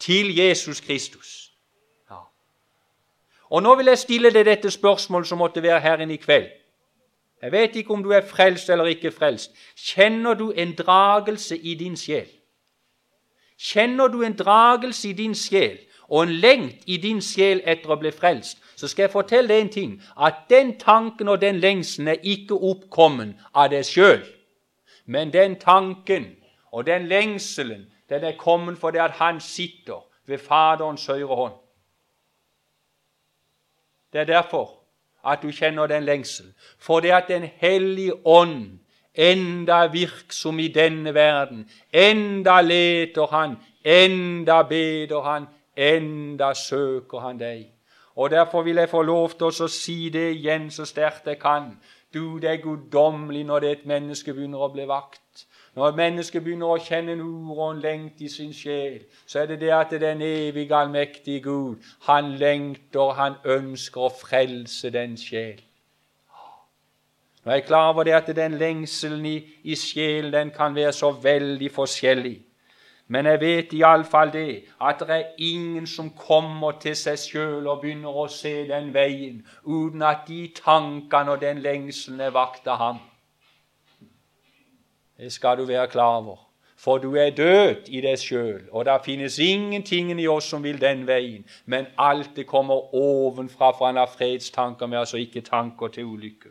til 0.00 0.32
Jesus 0.36 0.80
Kristus. 0.80 1.52
Ja. 2.10 2.22
Og 3.50 3.62
Nå 3.62 3.74
vil 3.74 3.92
jeg 3.92 3.98
stille 3.98 4.30
deg 4.30 4.46
dette 4.46 4.70
spørsmålet 4.70 5.28
som 5.28 5.42
måtte 5.42 5.62
være 5.62 5.80
her 5.80 6.04
inne 6.04 6.14
i 6.16 6.22
kveld. 6.22 6.48
Jeg 7.42 7.52
vet 7.52 7.76
ikke 7.76 7.94
om 7.94 8.02
du 8.02 8.12
er 8.14 8.22
frelst 8.22 8.70
eller 8.70 8.86
ikke 8.86 9.10
frelst. 9.10 9.50
Kjenner 9.76 10.34
du 10.38 10.52
en 10.56 10.76
dragelse 10.78 11.58
i 11.58 11.74
din 11.74 11.96
sjel? 11.98 12.28
Kjenner 13.58 14.08
du 14.08 14.22
en 14.22 14.36
dragelse 14.38 15.08
i 15.08 15.12
din 15.12 15.34
sjel 15.34 15.80
og 16.08 16.22
en 16.22 16.36
lengt 16.38 16.86
i 16.86 16.96
din 17.02 17.20
sjel 17.22 17.62
etter 17.66 17.90
å 17.90 17.98
bli 17.98 18.12
frelst, 18.14 18.58
så 18.82 18.88
skal 18.88 19.02
jeg 19.02 19.10
fortelle 19.10 19.48
deg 19.48 19.60
en 19.60 19.68
ting, 19.68 19.90
at 20.18 20.34
den 20.50 20.72
tanken 20.78 21.28
og 21.28 21.40
den 21.40 21.60
lengselen 21.62 22.08
er 22.08 22.24
ikke 22.26 22.56
oppkommen 22.58 23.36
av 23.54 23.68
deg 23.70 23.86
sjøl, 23.86 24.24
men 25.06 25.30
den 25.30 25.54
tanken 25.60 26.24
og 26.72 26.86
den 26.86 27.06
lengselen 27.06 27.84
den 28.10 28.24
er 28.26 28.34
kommet 28.38 28.80
fordi 28.82 28.98
at 28.98 29.14
han 29.22 29.38
sitter 29.40 30.02
ved 30.26 30.38
Faderens 30.38 31.06
høyre 31.06 31.34
hånd. 31.34 31.54
Det 34.12 34.20
er 34.20 34.24
derfor 34.24 34.74
at 35.24 35.42
du 35.42 35.52
kjenner 35.54 35.86
den 35.86 36.02
lengselen. 36.02 36.54
Fordi 36.78 37.08
at 37.08 37.28
Den 37.28 37.42
hellige 37.56 38.26
ånd 38.26 38.78
enda 39.14 39.86
virksom 39.86 40.58
i 40.58 40.68
denne 40.68 41.14
verden. 41.14 41.70
Enda 41.92 42.60
leter 42.60 43.26
han, 43.26 43.56
enda 43.84 44.62
beder 44.62 45.22
han, 45.22 45.46
enda 45.76 46.54
søker 46.54 47.18
han 47.18 47.38
deg. 47.38 47.71
Og 48.16 48.30
Derfor 48.30 48.62
vil 48.62 48.76
jeg 48.76 48.88
få 48.88 49.02
lov 49.02 49.30
til 49.38 49.64
å 49.64 49.68
si 49.68 50.08
det 50.12 50.28
igjen 50.36 50.70
så 50.70 50.84
sterkt 50.84 51.26
jeg 51.26 51.38
kan. 51.40 51.72
Du, 52.14 52.38
det 52.38 52.50
er 52.50 52.60
guddommelig 52.60 53.44
når 53.48 53.64
er 53.64 53.72
et 53.78 53.86
menneske 53.88 54.34
begynner 54.34 54.60
å 54.60 54.68
bli 54.72 54.84
vakt. 54.88 55.46
Når 55.74 55.88
et 55.88 55.96
menneske 55.96 56.40
begynner 56.44 56.68
å 56.74 56.80
kjenne 56.84 57.14
en 57.16 57.24
uro 57.24 57.56
og 57.56 57.70
en 57.70 57.80
lengt 57.80 58.20
i 58.20 58.28
sin 58.28 58.52
sjel, 58.52 59.06
så 59.24 59.40
er 59.40 59.46
det 59.48 59.60
det 59.62 59.70
at 59.72 59.94
den 59.96 60.20
evige, 60.20 60.76
allmektige 60.76 61.40
Gud, 61.40 61.80
han 62.04 62.34
lengter, 62.36 63.14
han 63.16 63.38
ønsker 63.44 64.04
å 64.04 64.12
frelse 64.12 64.92
den 64.92 65.16
sjel. 65.16 65.62
Nå 67.42 67.50
er 67.50 67.62
jeg 67.62 67.66
klar 67.70 67.88
over 67.90 68.04
det 68.04 68.14
at 68.14 68.28
den 68.36 68.58
lengselen 68.60 69.24
i, 69.26 69.38
i 69.64 69.74
sjelen 69.74 70.34
den 70.34 70.52
kan 70.54 70.76
være 70.76 70.92
så 70.92 71.10
veldig 71.10 71.72
forskjellig. 71.72 72.36
Men 73.12 73.26
jeg 73.28 73.40
vet 73.40 73.72
iallfall 73.76 74.30
det 74.32 74.64
at 74.80 75.02
det 75.04 75.16
er 75.16 75.40
ingen 75.52 75.86
som 75.86 76.08
kommer 76.16 76.78
til 76.80 76.94
seg 76.96 77.18
sjøl 77.20 77.66
og 77.68 77.82
begynner 77.82 78.22
å 78.22 78.24
se 78.32 78.54
den 78.70 78.88
veien 78.94 79.42
uten 79.66 80.04
at 80.08 80.22
de 80.28 80.46
tankene 80.56 81.34
og 81.34 81.42
den 81.42 81.60
lengselen 81.64 82.22
er 82.24 82.32
vakt 82.32 82.70
av 82.72 82.80
ham. 82.80 83.02
Det 85.18 85.28
skal 85.32 85.60
du 85.60 85.66
være 85.68 85.90
klar 85.92 86.22
over. 86.22 86.40
For 86.82 86.98
du 86.98 87.12
er 87.14 87.30
død 87.30 87.92
i 87.94 88.00
deg 88.02 88.18
sjøl, 88.18 88.64
og 88.72 88.88
det 88.88 88.96
finnes 89.04 89.36
ingenting 89.38 90.08
i 90.18 90.26
oss 90.26 90.48
som 90.50 90.64
vil 90.64 90.80
den 90.80 91.04
veien. 91.06 91.44
Men 91.66 91.86
alt 91.98 92.32
det 92.34 92.48
kommer 92.48 92.94
ovenfra, 92.96 93.70
for 93.70 93.86
han 93.86 94.00
har 94.00 94.10
fredstanker 94.10 94.86
med 94.90 95.04
altså 95.04 95.20
ikke 95.22 95.44
tanker 95.46 95.92
til 95.94 96.10
ulykke. 96.10 96.50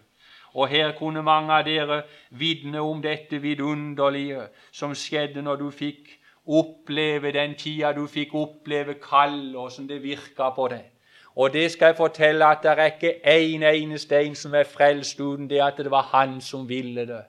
Og 0.53 0.69
her 0.71 0.93
kunne 0.95 1.23
mange 1.23 1.51
av 1.51 1.65
dere 1.67 2.03
vitne 2.29 2.79
om 2.79 3.01
dette 3.03 3.41
vidunderlige 3.43 4.45
som 4.71 4.95
skjedde 4.95 5.43
når 5.43 5.59
du 5.65 5.69
fikk 5.71 6.20
oppleve 6.47 7.31
den 7.31 7.55
tida 7.55 7.91
du 7.93 8.07
fikk 8.07 8.33
oppleve 8.33 8.93
kall, 8.93 9.55
åssen 9.55 9.89
det 9.89 10.01
virka 10.03 10.49
på 10.55 10.67
deg. 10.67 10.87
Og 11.35 11.53
det 11.53 11.71
skal 11.71 11.85
jeg 11.85 11.97
fortelle 11.97 12.45
at 12.45 12.63
det 12.63 12.71
er 12.71 12.85
ikke 12.85 13.13
en 13.25 13.63
eneste 13.63 14.19
en 14.19 14.35
som 14.35 14.55
er 14.55 14.67
frelst 14.67 15.19
uten 15.19 15.49
det 15.49 15.61
at 15.63 15.77
det 15.77 15.91
var 15.91 16.09
han 16.11 16.41
som 16.41 16.69
ville 16.69 17.05
det. 17.07 17.23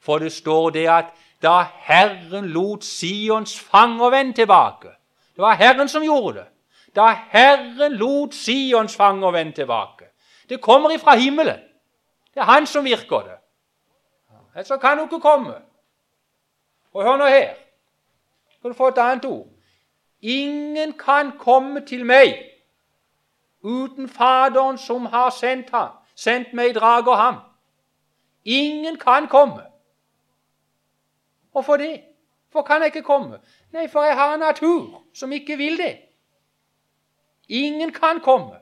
For 0.00 0.18
det 0.18 0.32
står 0.32 0.70
det 0.70 0.86
at 0.88 1.12
da 1.42 1.66
Herren 1.84 2.48
lot 2.48 2.84
Sions 2.84 3.58
fanger 3.60 4.10
vende 4.10 4.32
tilbake 4.32 4.88
Det 5.36 5.42
var 5.42 5.54
Herren 5.54 5.88
som 5.88 6.02
gjorde 6.02 6.38
det. 6.38 6.46
Da 6.96 7.12
Herren 7.12 7.92
lot 7.92 8.34
Sions 8.34 8.96
fanger 8.96 9.30
vende 9.30 9.52
tilbake. 9.52 10.04
Det 10.48 10.60
kommer 10.60 10.90
ifra 10.90 11.16
himmelen. 11.16 11.60
Det 12.34 12.40
er 12.40 12.44
Han 12.44 12.66
som 12.66 12.84
virker 12.84 13.20
det. 13.20 13.36
Ellers 14.56 14.80
kan 14.80 14.96
du 14.96 15.02
ikke 15.02 15.20
komme. 15.20 15.54
Og 16.92 17.02
hør 17.02 17.16
nå 17.16 17.26
her. 17.26 17.65
Skal 18.66 18.72
du 18.72 18.76
få 18.76 18.88
et 18.88 18.98
annet 18.98 19.24
ord. 19.24 19.46
Ingen 20.22 20.92
kan 20.92 21.38
komme 21.38 21.86
til 21.86 22.06
meg 22.06 22.34
uten 23.62 24.08
Faderen 24.08 24.78
som 24.78 25.06
har 25.06 25.30
sendt 25.30 25.70
ham, 25.70 25.92
sendt 26.14 26.52
meg, 26.52 26.70
i, 26.70 26.72
drag 26.72 27.08
og 27.08 27.16
ham. 27.16 27.34
ingen 28.44 28.98
kan 28.98 29.28
komme 29.28 29.62
Hvorfor 31.52 31.76
det? 31.76 32.02
Hvorfor 32.50 32.66
kan 32.66 32.82
jeg 32.82 32.86
ikke 32.86 33.02
komme? 33.02 33.38
Nei, 33.72 33.88
for 33.88 34.02
jeg 34.02 34.14
har 34.14 34.34
en 34.34 34.40
natur 34.40 35.02
som 35.14 35.32
ikke 35.32 35.56
vil 35.56 35.78
det. 35.78 35.98
Ingen 37.48 37.92
kan 37.92 38.20
komme 38.20 38.58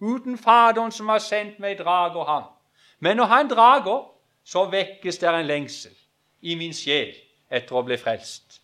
uten 0.00 0.38
Faderen 0.38 0.92
som 0.92 1.08
har 1.08 1.18
sendt 1.18 1.58
meg, 1.58 1.78
drager 1.78 2.24
ham. 2.24 2.42
Men 3.00 3.16
når 3.16 3.24
han 3.24 3.48
drager, 3.48 4.12
så 4.44 4.64
vekkes 4.64 5.18
der 5.18 5.32
en 5.32 5.46
lengsel 5.46 5.96
i 6.40 6.54
min 6.54 6.72
sjel 6.72 7.14
etter 7.50 7.76
å 7.76 7.82
bli 7.82 7.96
frelst. 7.96 8.61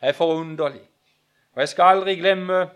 Det 0.00 0.08
er 0.08 0.12
forunderlig. 0.12 0.82
Og 1.54 1.60
jeg 1.60 1.68
skal 1.68 1.96
aldri 1.96 2.14
glemme 2.14 2.68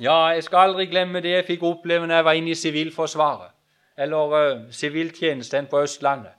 ja, 0.00 0.26
jeg 0.26 0.44
skal 0.44 0.58
aldri 0.58 0.84
glemme 0.86 1.20
det 1.24 1.30
jeg 1.30 1.44
fikk 1.46 1.62
oppleve 1.62 2.06
når 2.06 2.14
jeg 2.14 2.24
var 2.24 2.32
inne 2.36 2.50
i 2.52 2.54
Sivilforsvaret, 2.54 3.50
eller 3.96 4.66
siviltjenesten 4.70 5.64
uh, 5.64 5.70
på 5.70 5.80
Østlandet. 5.82 6.34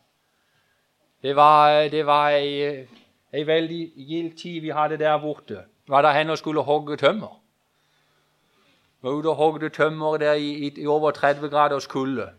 Det 1.23 1.35
var, 1.35 1.87
det 1.89 2.05
var 2.05 2.29
ei, 2.29 2.85
ei 3.33 3.47
veldig 3.47 3.79
gild 3.95 4.37
tid 4.37 4.61
vi 4.61 4.69
hadde 4.69 4.97
der 4.97 5.17
borte. 5.17 5.63
Var 5.87 6.01
det 6.01 6.13
hen 6.13 6.29
og 6.29 6.37
skulle 6.37 6.61
hogge 6.61 6.97
tømmer. 6.97 7.39
Var 9.01 9.11
ute 9.11 9.29
og 9.29 9.35
hogde 9.35 9.69
tømmer 9.69 10.17
der 10.17 10.33
i, 10.33 10.51
i, 10.67 10.73
i 10.81 10.87
over 10.87 11.11
30 11.11 11.49
graders 11.49 11.87
kulde. 11.87 12.29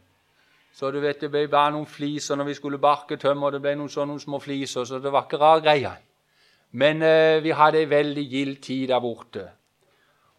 Så 0.73 0.91
du 0.91 1.01
vet, 1.01 1.21
det 1.21 1.31
ble 1.31 1.49
bare 1.49 1.73
noen 1.75 1.87
fliser 1.87 2.37
når 2.37 2.45
vi 2.45 2.55
skulle 2.55 2.79
barke 2.79 3.17
tømmer. 3.17 3.51
Det 3.51 3.61
ble 3.63 3.75
noen 3.75 3.91
sånne 3.91 4.21
små 4.21 4.39
fliser, 4.39 4.85
så 4.85 4.99
det 5.03 5.13
var 5.13 5.27
ikke 5.27 5.41
rar 5.43 5.61
greie. 5.61 5.91
Men 6.71 7.03
eh, 7.03 7.43
vi 7.43 7.51
hadde 7.51 7.81
ei 7.81 7.91
veldig 7.91 8.25
gild 8.29 8.57
tid 8.63 8.89
der 8.89 9.01
borte. 9.01 9.47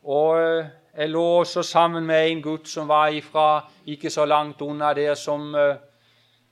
Og 0.04 0.40
eh, 0.40 0.66
jeg 0.98 1.10
lå 1.10 1.24
også 1.40 1.64
sammen 1.64 2.06
med 2.06 2.30
en 2.30 2.42
gutt 2.42 2.68
som 2.68 2.88
var 2.88 3.08
ifra 3.08 3.66
ikke 3.86 4.10
så 4.10 4.26
langt 4.26 4.62
unna 4.62 4.94
der 4.94 5.16
som, 5.16 5.56
eh, 5.56 5.76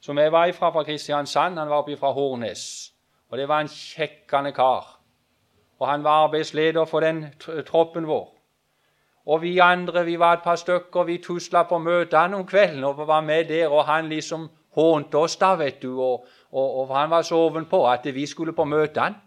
som 0.02 0.18
jeg 0.18 0.32
var 0.32 0.46
ifra, 0.46 0.72
fra 0.72 0.84
Kristiansand. 0.84 1.60
Han 1.60 1.70
var 1.70 1.84
oppe 1.84 1.98
fra 1.98 2.12
Hornes. 2.12 2.94
Og 3.30 3.38
det 3.38 3.48
var 3.48 3.62
en 3.62 3.68
kjekkende 3.68 4.52
kar. 4.52 4.98
Og 5.80 5.88
han 5.88 6.04
var 6.04 6.26
arbeidsleder 6.26 6.86
for 6.86 7.00
den 7.00 7.26
troppen 7.66 8.08
vår. 8.08 8.34
Og 9.28 9.42
vi 9.42 9.58
andre 9.60 10.06
vi 10.06 10.20
var 10.20 10.34
et 10.34 10.44
par 10.44 10.56
stykker, 10.56 11.04
vi 11.04 11.18
tusla 11.18 11.64
på 11.64 11.78
møtene 11.78 12.38
om 12.38 12.46
kvelden 12.48 12.84
og 12.84 13.08
var 13.08 13.22
med 13.22 13.46
der. 13.46 13.68
Og 13.68 13.86
han 13.86 14.10
liksom 14.10 14.50
hånte 14.74 15.18
oss 15.18 15.36
da, 15.36 15.56
vet 15.56 15.82
du. 15.82 16.00
Og, 16.02 16.26
og, 16.52 16.76
og 16.80 16.96
han 16.96 17.10
var 17.10 17.22
så 17.22 17.36
ovenpå 17.36 17.84
at 17.92 18.08
vi 18.16 18.26
skulle 18.26 18.54
på 18.54 18.66
møtene. 18.66 19.27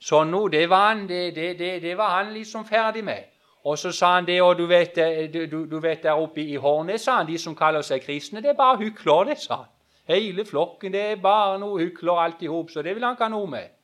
Så 0.00 0.24
nå, 0.24 0.48
det 0.48 0.68
var, 0.70 0.88
han, 0.88 1.08
det, 1.08 1.34
det, 1.34 1.82
det, 1.82 1.96
var 1.98 2.18
han 2.18 2.32
liksom 2.32 2.66
ferdig 2.66 3.04
med. 3.04 3.24
Og 3.64 3.78
så 3.78 3.92
sa 3.92 4.14
han 4.14 4.26
det, 4.26 4.42
og 4.42 4.58
du 4.58 4.66
vet, 4.66 4.96
du, 5.32 5.64
du 5.66 5.80
vet 5.80 6.02
der 6.02 6.12
oppe 6.12 6.40
i 6.40 6.56
Hornet, 6.56 7.00
sa 7.00 7.16
han, 7.16 7.26
de 7.26 7.38
som 7.38 7.56
kaller 7.56 7.82
seg 7.82 8.04
kristne, 8.04 8.42
det 8.42 8.52
er 8.52 8.58
bare 8.58 8.78
hykler, 8.78 9.24
det, 9.24 9.38
sa 9.42 9.62
han. 9.64 9.72
Hele 10.08 10.44
flokken, 10.44 10.92
det 10.92 11.00
er 11.00 11.16
bare 11.22 11.58
noe 11.58 11.82
hykler 11.82 12.22
alt 12.22 12.42
i 12.42 12.48
hop, 12.48 12.70
så 12.70 12.82
det 12.82 12.94
vil 12.94 13.04
han 13.04 13.18
ikke 13.18 13.26
ha 13.26 13.32
noe 13.34 13.50
med. 13.50 13.74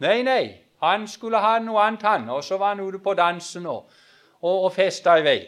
Nei, 0.00 0.22
nei, 0.22 0.44
han 0.80 1.04
skulle 1.08 1.42
ha 1.42 1.58
noe 1.58 1.82
annet, 1.82 2.06
han. 2.06 2.30
Og 2.30 2.44
så 2.44 2.56
var 2.56 2.72
han 2.72 2.80
ute 2.80 3.02
på 3.02 3.14
dansen. 3.14 3.66
og 3.66 3.90
og, 4.42 4.64
og 4.66 4.72
festa 4.74 5.16
i 5.18 5.24
vei. 5.26 5.40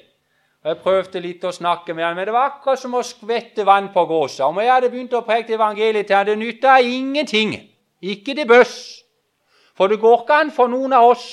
Jeg 0.64 0.80
prøvde 0.80 1.20
litt 1.20 1.42
å 1.44 1.52
snakke 1.52 1.92
med 1.92 2.06
han, 2.06 2.16
men 2.16 2.28
det 2.28 2.32
var 2.32 2.54
akkurat 2.54 2.80
som 2.80 2.94
å 2.96 3.02
skvette 3.04 3.66
vann 3.68 3.90
på 3.92 4.06
gåsa. 4.08 4.46
Om 4.48 4.62
jeg 4.62 4.72
hadde 4.72 4.90
begynt 4.92 5.16
å 5.16 5.24
preke 5.26 5.58
evangeliet 5.58 6.08
til 6.08 6.16
han, 6.16 6.28
det 6.30 6.38
nytta 6.40 6.78
ingenting. 6.80 7.56
Ikke 8.00 8.36
det 8.36 8.46
bøss. 8.48 9.03
For 9.76 9.86
det 9.86 10.00
går 10.00 10.22
ikke 10.22 10.34
an 10.34 10.52
for 10.54 10.70
noen 10.70 10.92
av 10.92 11.08
oss 11.10 11.26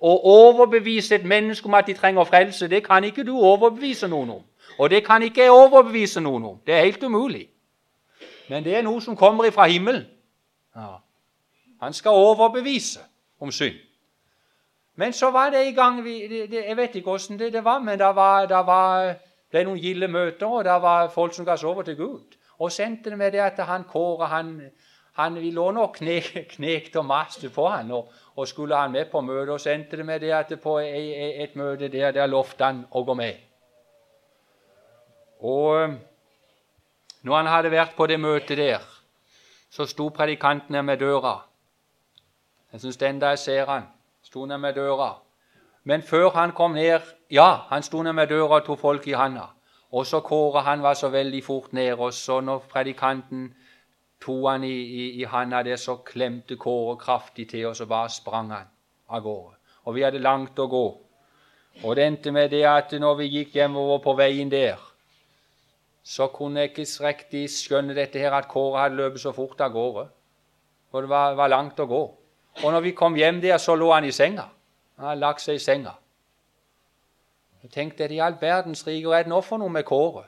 å 0.00 0.12
overbevise 0.30 1.14
et 1.14 1.24
menneske 1.24 1.66
om 1.66 1.74
at 1.74 1.86
de 1.86 1.94
trenger 1.94 2.24
frelse. 2.24 2.68
Det 2.68 2.84
kan 2.84 3.04
ikke 3.04 3.24
du 3.26 3.34
overbevise 3.36 4.08
noen 4.08 4.30
om. 4.38 4.42
Og 4.78 4.90
det 4.90 5.04
kan 5.06 5.22
ikke 5.22 5.42
jeg 5.42 5.50
overbevise 5.50 6.20
noen 6.20 6.44
om. 6.44 6.58
Det 6.66 6.74
er 6.74 6.84
helt 6.84 7.02
umulig. 7.02 7.48
Men 8.48 8.64
det 8.64 8.76
er 8.76 8.82
noe 8.82 9.00
som 9.02 9.16
kommer 9.16 9.48
ifra 9.48 9.66
himmelen. 9.66 10.06
Ja. 10.76 11.00
Han 11.82 11.92
skal 11.92 12.10
overbevise 12.10 13.00
om 13.40 13.50
synd. 13.52 13.78
Men 14.98 15.12
så 15.12 15.30
var 15.30 15.50
det 15.50 15.66
en 15.66 15.74
gang 15.74 16.04
vi, 16.04 16.28
det, 16.28 16.50
det, 16.50 16.64
Jeg 16.66 16.76
vet 16.76 16.94
ikke 16.94 17.10
åssen 17.10 17.38
det, 17.38 17.52
det, 17.52 17.64
var, 17.64 17.78
men 17.78 17.98
det 17.98 18.14
var, 18.14 18.46
det 18.46 18.66
var 18.66 19.14
ble 19.50 19.62
noen 19.64 19.80
gilde 19.80 20.08
møter, 20.08 20.46
og 20.46 20.64
det 20.64 20.74
var 20.82 21.08
folk 21.12 21.34
som 21.34 21.46
ga 21.46 21.56
seg 21.56 21.70
over 21.70 21.86
til 21.86 21.96
Gud. 21.96 22.36
Og 22.58 22.72
sendte 22.72 23.10
det 23.10 23.18
med 23.18 23.32
det 23.32 23.40
at 23.44 23.60
han 23.66 23.84
Kåre 23.88 24.26
han, 24.26 24.56
han 25.18 25.34
Vi 25.42 25.50
lå 25.50 25.70
nå 25.74 25.86
knek, 25.94 26.32
knekte 26.54 27.00
og 27.02 27.06
maste 27.08 27.50
på 27.50 27.66
han, 27.68 27.90
og, 27.90 28.12
og, 28.36 28.48
skulle 28.48 28.76
han 28.76 28.92
med 28.92 29.10
på 29.10 29.20
møte. 29.20 29.52
Og 29.52 29.60
så 29.60 29.74
endte 29.74 29.96
det 29.96 30.06
med 30.06 30.20
det 30.20 30.32
at 30.32 30.54
på 30.62 30.78
et, 30.78 31.42
et 31.42 31.56
møte 31.56 31.88
der, 31.88 32.12
der 32.12 32.26
lovte 32.26 32.64
han 32.64 32.84
å 32.90 33.02
gå 33.04 33.14
med. 33.18 33.44
Og 35.40 35.94
når 37.22 37.36
han 37.36 37.52
hadde 37.52 37.70
vært 37.70 37.94
på 37.96 38.06
det 38.06 38.20
møtet 38.20 38.58
der, 38.58 38.88
så 39.70 39.86
sto 39.86 40.08
predikanten 40.08 40.74
der 40.74 40.82
med 40.82 40.98
døra. 40.98 41.36
Jeg 42.72 42.80
syns 42.80 43.02
enda 43.02 43.34
jeg 43.34 43.38
ser 43.38 43.66
han 43.66 43.86
sto 44.28 44.44
ned 44.46 44.58
med 44.58 44.74
døra. 44.74 45.14
Men 45.84 46.02
før 46.02 46.30
han 46.30 46.52
kom 46.52 46.72
ned 46.72 47.00
Ja, 47.30 47.66
han 47.68 47.82
sto 47.82 48.02
ned 48.02 48.12
med 48.12 48.28
døra 48.28 48.60
og 48.60 48.64
tok 48.64 48.80
folk 48.80 49.06
i 49.08 49.16
handa. 49.16 49.50
Og 49.92 50.06
så 50.06 50.20
Kåre 50.20 50.62
han 50.64 50.82
var 50.82 50.94
så 50.94 51.08
veldig 51.08 51.44
fort 51.44 51.72
ned, 51.72 51.92
og 51.92 52.12
så 52.12 52.40
når 52.40 52.58
predikanten 52.72 53.54
tok 54.20 54.48
han 54.50 54.64
i, 54.64 54.72
i, 54.72 55.04
i 55.22 55.24
handa 55.24 55.62
der, 55.62 55.76
så 55.76 55.98
klemte 56.06 56.56
Kåre 56.56 56.96
kraftig 56.98 57.48
til, 57.50 57.66
og 57.70 57.76
så 57.76 57.86
bare 57.86 58.10
sprang 58.10 58.52
han 58.52 58.70
av 59.08 59.22
gårde. 59.22 59.54
Og 59.86 59.94
vi 59.94 60.04
hadde 60.04 60.22
langt 60.22 60.58
å 60.58 60.66
gå. 60.68 60.86
Og 61.84 61.96
det 61.96 62.04
endte 62.04 62.32
med 62.34 62.50
det 62.50 62.64
at 62.66 62.92
når 62.98 63.18
vi 63.20 63.30
gikk 63.36 63.54
hjemover 63.54 64.02
på 64.02 64.14
veien 64.18 64.50
der, 64.50 64.80
så 66.02 66.26
kunne 66.32 66.64
jeg 66.64 66.72
ikke 66.72 66.86
riktig 67.04 67.42
skjønne 67.52 67.94
dette 67.94 68.18
her 68.18 68.34
at 68.34 68.48
Kåre 68.48 68.82
hadde 68.82 68.98
løpt 68.98 69.20
så 69.22 69.32
fort 69.36 69.60
av 69.60 69.72
gårde. 69.74 70.08
For 70.90 71.04
det 71.04 71.12
var, 71.12 71.36
var 71.36 71.52
langt 71.52 71.80
å 71.80 71.86
gå. 71.86 72.02
Og 72.64 72.72
når 72.72 72.80
vi 72.86 72.94
kom 72.96 73.16
hjem 73.16 73.42
der, 73.44 73.58
så 73.60 73.76
lå 73.76 73.90
han 73.92 74.08
i 74.08 74.12
senga. 74.12 74.48
Han 74.96 75.10
hadde 75.10 75.20
lagt 75.20 75.44
seg 75.44 75.60
i 75.60 75.62
senga. 75.62 75.92
Jeg 77.62 77.70
tenkte 77.74 78.08
i 78.08 78.20
all 78.22 78.38
verdens 78.40 78.86
rike, 78.86 79.06
hva 79.06 79.18
er 79.18 79.26
det 79.26 79.32
nå 79.34 79.40
for 79.44 79.60
noe 79.60 79.70
med 79.72 79.86
Kåre? 79.86 80.24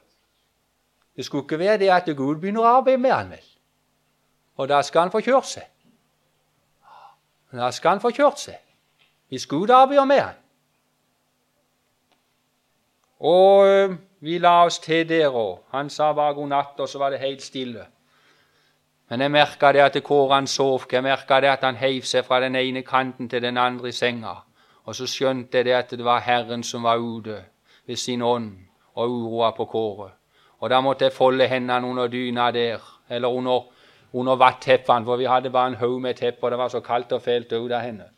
Det 1.16 1.24
skulle 1.26 1.46
ikke 1.46 1.58
være 1.58 1.78
det 1.82 1.90
at 1.94 2.10
Gud 2.16 2.38
begynner 2.42 2.64
å 2.64 2.76
arbeide 2.78 3.02
med 3.02 3.14
han 3.14 3.32
vel. 3.34 3.49
Og 4.60 4.68
da 4.68 4.82
skal 4.84 5.06
han 5.06 5.12
få 5.12 5.22
kjørt 5.24 5.48
seg. 5.48 5.64
Da 7.56 7.70
skal 7.72 7.96
han 7.96 8.02
få 8.02 8.10
kjørt 8.12 8.42
seg. 8.42 8.58
Hvis 9.32 9.46
Gud 9.48 9.70
arbeider 9.72 10.04
med 10.04 10.20
han. 10.20 10.36
Og 13.20 13.66
øh, 13.66 13.96
vi 14.20 14.38
la 14.38 14.64
oss 14.64 14.78
til 14.78 15.08
der 15.08 15.32
òg. 15.32 15.62
Han 15.72 15.90
sa 15.90 16.12
bare 16.12 16.34
god 16.34 16.48
natt, 16.48 16.80
og 16.80 16.88
så 16.88 16.98
var 16.98 17.10
det 17.10 17.20
helt 17.20 17.42
stille. 17.42 17.86
Men 19.08 19.20
jeg 19.20 19.30
merka 19.30 19.72
det 19.72 19.80
at 19.80 20.02
Kåre 20.04 20.34
han 20.34 20.46
sov. 20.46 20.84
Jeg 20.92 21.02
merka 21.02 21.40
det 21.40 21.48
at 21.48 21.64
han 21.64 21.80
heiv 21.80 22.02
seg 22.02 22.24
fra 22.24 22.40
den 22.40 22.56
ene 22.56 22.82
kanten 22.82 23.28
til 23.28 23.42
den 23.42 23.56
andre 23.58 23.88
i 23.88 23.92
senga. 23.92 24.34
Og 24.84 24.94
så 24.94 25.06
skjønte 25.06 25.58
jeg 25.58 25.64
det 25.64 25.72
at 25.74 25.90
det 25.90 26.04
var 26.04 26.20
Herren 26.20 26.62
som 26.62 26.82
var 26.82 26.96
ute 26.96 27.44
ved 27.86 27.96
sin 27.96 28.22
ånd 28.22 28.52
og 28.94 29.10
uroa 29.10 29.50
på 29.56 29.64
Kåre. 29.64 30.10
Og 30.60 30.70
da 30.70 30.80
måtte 30.80 31.04
jeg 31.04 31.12
folde 31.12 31.48
hendene 31.48 31.86
under 31.86 32.06
dyna 32.06 32.50
der, 32.50 32.78
eller 33.08 33.28
under, 33.28 33.66
under 34.12 34.36
vatteppene, 34.36 35.04
for 35.04 35.16
vi 35.16 35.28
hadde 35.30 35.50
bare 35.50 35.72
en 35.72 35.78
haug 35.80 36.00
med 36.02 36.16
tepper, 36.18 36.46
og 36.46 36.50
det 36.50 36.58
var 36.58 36.72
så 36.72 36.80
kaldt 36.80 37.12
og 37.12 37.22
fælt 37.22 37.52
ut 37.52 37.72
av 37.72 37.84
henne. 37.84 38.08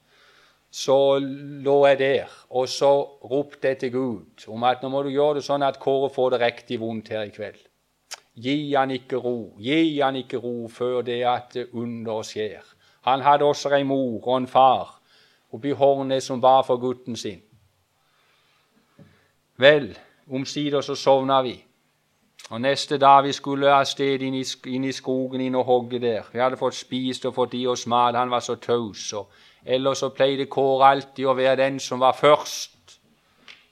Så 0.72 1.18
lå 1.20 1.74
jeg 1.87 1.98
der, 1.98 2.31
og 2.50 2.68
så 2.68 2.92
ropte 3.28 3.68
jeg 3.68 3.78
til 3.78 3.92
Gud 3.92 4.46
om 4.48 4.64
at 4.64 4.81
nå 4.83 4.88
må 4.88 5.02
du 5.05 5.11
gjøre 5.12 5.40
det 5.40 5.44
sånn 5.44 5.62
at 5.66 5.76
Kåre 5.81 6.09
får 6.14 6.31
det 6.33 6.40
riktig 6.40 6.81
vondt 6.81 7.11
her 7.12 7.26
i 7.28 7.35
kveld. 7.35 7.61
Gi 8.40 8.72
han 8.72 8.90
ikke 8.90 9.20
ro, 9.20 9.52
gi 9.61 10.00
han 10.00 10.16
ikke 10.16 10.40
ro 10.40 10.68
før 10.72 11.02
det 11.05 11.20
at 11.28 11.59
under 11.72 12.24
skjer. 12.24 12.64
Han 13.05 13.20
hadde 13.20 13.44
også 13.44 13.74
en 13.76 13.87
mor 13.87 14.22
og 14.22 14.37
en 14.38 14.48
far 14.48 14.98
oppi 15.52 15.74
Hornet 15.76 16.22
som 16.24 16.40
var 16.40 16.62
for 16.64 16.81
gutten 16.81 17.16
sin. 17.16 17.42
Vel, 19.61 19.92
omsider 20.31 20.81
så 20.81 20.94
sovna 20.96 21.42
vi. 21.42 21.59
Og 22.50 22.61
Neste 22.61 22.98
dag 22.98 23.24
vi 23.24 23.33
skulle 23.33 23.72
av 23.72 23.85
sted 23.85 24.22
inn 24.22 24.35
i, 24.35 24.44
inn 24.66 24.85
i 24.85 24.92
skogen 24.92 25.40
inn 25.40 25.55
og 25.55 25.64
hogge 25.64 25.98
der. 25.98 26.26
Vi 26.33 26.38
hadde 26.38 26.61
fått 26.61 26.74
spist 26.74 27.24
og 27.24 27.35
fått 27.35 27.55
i 27.55 27.66
oss 27.66 27.87
mat. 27.87 28.14
Han 28.14 28.31
var 28.31 28.40
så 28.40 28.55
taus. 28.55 29.14
Ellers 29.64 29.98
så 29.98 30.09
pleide 30.09 30.46
Kåre 30.46 30.90
alltid 30.90 31.26
å 31.26 31.37
være 31.38 31.57
den 31.62 31.81
som 31.81 32.00
var 32.00 32.12
først, 32.18 32.98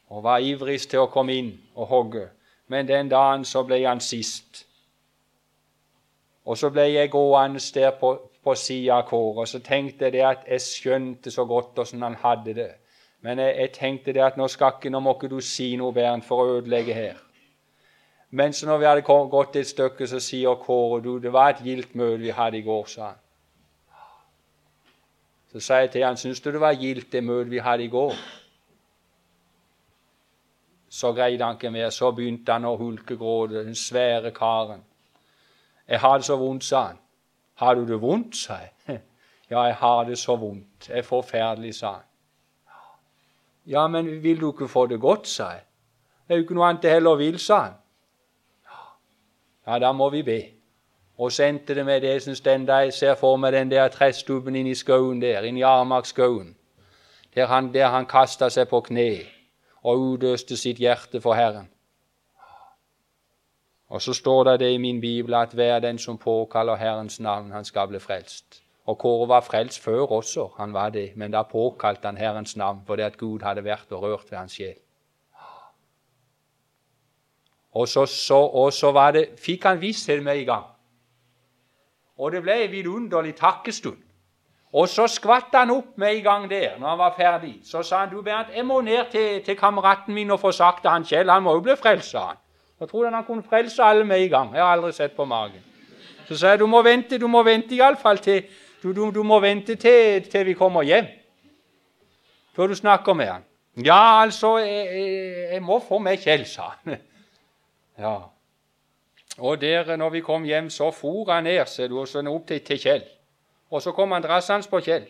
og 0.09 0.23
var 0.23 0.39
ivrigst 0.39 0.91
til 0.91 1.03
å 1.03 1.11
komme 1.11 1.35
inn 1.35 1.57
og 1.75 1.91
hogge 1.91 2.29
men 2.71 2.89
den 2.89 3.09
dagen 3.11 3.45
så 3.45 3.65
ble 3.67 3.81
han 3.83 4.01
sist. 4.01 4.67
Og 6.47 6.59
så 6.59 6.71
ble 6.71 6.85
jeg 6.87 7.11
gående 7.11 7.59
der 7.75 7.97
på, 7.99 8.13
på 8.45 8.55
sida 8.55 9.01
av 9.01 9.09
Kåre, 9.09 9.43
og 9.43 9.49
så 9.51 9.59
tenkte 9.59 10.07
jeg 10.15 10.23
at 10.23 10.45
jeg 10.47 10.63
skjønte 10.63 11.33
så 11.35 11.45
godt 11.51 11.81
åssen 11.83 12.07
han 12.07 12.15
hadde 12.23 12.55
det. 12.55 12.69
Men 13.27 13.43
jeg, 13.43 13.57
jeg, 13.59 13.73
tenkte 13.75 14.15
det 14.15 14.23
at 14.23 14.39
nå 14.39 14.47
skal 14.49 14.77
ikke, 14.77 14.93
nå 14.95 15.01
må 15.03 15.17
ikke 15.17 15.33
du 15.33 15.41
si 15.43 15.73
noe, 15.77 15.93
Bernt, 15.93 16.25
for 16.25 16.45
å 16.45 16.61
ødelegge 16.61 16.95
her. 16.95 17.19
Men 18.31 18.53
så 18.53 18.67
når 18.67 18.79
vi 18.79 18.87
hadde 18.87 19.03
gått 19.31 19.57
et 19.57 19.67
stykke, 19.67 20.07
så 20.07 20.21
sier 20.23 20.55
Kåre 20.55 21.03
du, 21.03 21.19
det 21.19 21.33
var 21.33 21.51
et 21.51 21.65
gildt 21.65 21.95
møte 21.99 22.23
vi 22.23 22.31
hadde 22.31 22.59
i 22.59 22.63
går, 22.63 22.87
sa 22.87 23.09
han. 23.09 23.19
Så 25.53 25.61
sa 25.61 25.81
jeg 25.83 25.91
til 25.91 26.05
han, 26.07 26.17
syns 26.17 26.41
du 26.41 26.53
det 26.53 26.61
var 26.63 26.79
gildt 26.79 27.11
det 27.13 27.25
møtet 27.27 27.51
vi 27.51 27.59
hadde 27.59 27.85
i 27.85 27.91
går? 27.91 28.15
Så 30.91 31.13
greide 31.13 31.45
han 31.45 31.59
ikke 31.59 31.71
mer. 31.71 31.91
Så 31.91 32.11
begynte 32.15 32.53
han 32.53 32.67
å 32.67 32.77
hulkegråte, 32.79 33.65
den 33.67 33.75
svære 33.75 34.31
karen. 34.35 34.85
Jeg 35.89 36.01
har 36.01 36.19
det 36.19 36.27
så 36.27 36.37
vondt, 36.39 36.65
sa 36.65 36.85
han. 36.87 37.01
Har 37.55 37.75
du 37.75 37.83
det 37.87 38.01
vondt, 38.01 38.37
sa 38.37 38.61
jeg. 38.63 39.01
Ja, 39.51 39.65
jeg 39.67 39.75
har 39.81 40.05
det 40.07 40.15
så 40.19 40.37
vondt. 40.39 40.85
Det 40.87 40.99
er 40.99 41.03
forferdelig, 41.03 41.73
sa 41.75 41.89
han. 41.97 42.07
Ja, 43.67 43.89
men 43.91 44.23
vil 44.23 44.39
du 44.41 44.53
ikke 44.53 44.69
få 44.69 44.85
det 44.87 45.01
godt, 45.01 45.27
sa 45.27 45.49
jeg. 45.57 45.65
Det 46.29 46.35
er 46.35 46.39
jo 46.39 46.45
ikke 46.45 46.55
noe 46.55 46.69
annet 46.69 46.87
jeg 46.87 46.93
heller 47.01 47.19
vil, 47.19 47.39
sa 47.43 47.59
han. 47.65 47.75
Ja, 49.67 49.79
da 49.79 49.93
må 49.93 50.11
vi 50.11 50.23
be. 50.23 50.41
Og 51.19 51.33
så 51.33 51.45
endte 51.45 51.75
det 51.75 51.85
med 51.87 52.01
det 52.01 52.23
som 52.23 52.35
stender 52.35 52.79
Jeg 52.79 52.93
ser 52.93 53.15
for 53.15 53.37
meg 53.37 53.53
den 53.53 53.71
der 53.71 53.89
trestubben 53.89 54.57
inn 54.57 54.67
i 54.67 54.75
skauen 54.75 55.21
der, 55.21 55.45
inn 55.45 55.59
i 55.59 55.67
Armarkskauen, 55.67 56.57
der 57.35 57.47
han, 57.47 57.75
der 57.75 57.89
han 57.93 58.07
kasta 58.07 58.49
seg 58.49 58.69
på 58.69 58.81
kne 58.81 59.11
og 59.83 59.99
utøste 59.99 60.57
sitt 60.57 60.81
hjerte 60.81 61.21
for 61.21 61.35
Herren. 61.35 61.69
Og 63.91 64.03
så 64.03 64.15
står 64.15 64.45
det 64.45 64.61
det 64.61 64.73
i 64.73 64.79
min 64.79 65.01
bibel 65.01 65.35
at 65.35 65.53
hver 65.53 65.79
den 65.79 65.99
som 65.99 66.19
påkaller 66.19 66.77
Herrens 66.77 67.21
navn, 67.21 67.51
han 67.51 67.65
skal 67.65 67.89
bli 67.89 67.99
frelst. 67.99 68.63
Og 68.87 68.99
Kåre 68.99 69.29
var 69.29 69.41
frelst 69.41 69.83
før 69.83 70.13
også, 70.13 70.49
han 70.57 70.73
var 70.73 70.91
det, 70.91 71.13
men 71.17 71.33
da 71.33 71.43
påkalte 71.43 72.09
han 72.09 72.17
Herrens 72.17 72.57
navn 72.57 72.81
fordi 72.87 73.03
at 73.03 73.19
Gud 73.19 73.43
hadde 73.43 73.65
vært 73.65 73.93
og 73.93 74.03
rørt 74.03 74.31
ved 74.31 74.39
hans 74.39 74.53
sjel. 74.53 74.79
Og 77.73 77.89
så, 77.89 78.07
så, 78.07 78.35
og 78.35 78.73
så 78.73 79.11
det, 79.15 79.29
fikk 79.39 79.65
han 79.65 79.81
visshet 79.81 80.23
med 80.23 80.39
i 80.41 80.45
gang. 80.45 80.65
Og 82.19 82.33
det 82.33 82.43
ble 82.43 82.65
en 82.65 82.71
vidunderlig 82.73 83.35
takkestund. 83.39 83.99
Og 84.73 84.89
så 84.89 85.07
skvatt 85.11 85.55
han 85.55 85.71
opp 85.75 85.97
med 85.99 86.17
i 86.17 86.21
gang 86.23 86.51
der 86.51 86.77
når 86.79 86.89
han 86.89 86.99
var 86.99 87.15
ferdig. 87.17 87.57
Så 87.65 87.83
sa 87.83 88.05
han 88.05 88.11
du 88.11 88.23
Bernt, 88.23 88.53
jeg 88.55 88.67
må 88.67 88.81
ned 88.81 89.11
til, 89.11 89.43
til 89.45 89.57
kameraten 89.59 90.15
min 90.15 90.31
og 90.31 90.41
få 90.41 90.53
sagt 90.53 90.83
til 90.83 90.91
han 90.91 91.05
Kjell, 91.05 91.31
han 91.31 91.43
må 91.43 91.57
jo 91.59 91.65
bli 91.65 91.75
frelst, 91.79 92.11
sa 92.11 92.27
han. 92.29 92.39
Jeg 92.81 92.89
trodde 92.89 93.11
han 93.11 93.25
kunne 93.25 93.43
frelse 93.43 93.83
alle 93.83 94.05
med 94.05 94.21
i 94.21 94.29
gang. 94.29 94.55
Jeg 94.55 94.63
har 94.63 94.73
aldri 94.73 94.93
sett 94.93 95.17
på 95.17 95.25
magen. 95.25 95.65
Så 96.29 96.39
sa 96.39 96.55
jeg 96.55 96.61
du 96.61 96.67
må 96.67 96.83
vente, 96.83 97.19
du 97.19 97.27
må 97.27 97.43
vente 97.43 97.75
iallfall 97.75 98.19
til 98.19 98.45
du, 98.83 98.93
du, 98.93 99.11
du, 99.11 99.23
må 99.23 99.41
vente 99.41 99.75
til, 99.75 100.23
til, 100.31 100.47
vi 100.47 100.55
kommer 100.55 100.83
hjem, 100.83 101.07
før 102.57 102.67
du 102.67 102.75
snakker 102.75 103.13
med 103.13 103.27
han. 103.27 103.43
Ja, 103.85 104.23
altså, 104.23 104.59
jeg, 104.59 104.87
jeg, 104.87 105.49
jeg 105.53 105.63
må 105.63 105.81
få 105.85 105.99
meg 105.99 106.23
Kjell, 106.23 106.47
sa 106.49 106.71
han. 106.73 106.97
Ja. 108.01 108.17
Og 109.39 109.61
der, 109.61 109.97
når 109.97 110.11
vi 110.11 110.21
kom 110.21 110.45
hjem, 110.45 110.71
så 110.71 110.91
for 110.91 111.33
han 111.33 111.45
ned 111.45 111.67
seg 111.67 111.93
og 111.93 112.09
så 112.09 112.23
opp 112.29 112.47
til, 112.49 112.61
til 112.65 112.79
Kjell. 112.81 113.03
Og 113.71 113.83
så 113.83 113.93
kom 113.93 114.13
han 114.13 114.23
drassende 114.23 114.69
på 114.71 114.81
Kjell. 114.81 115.07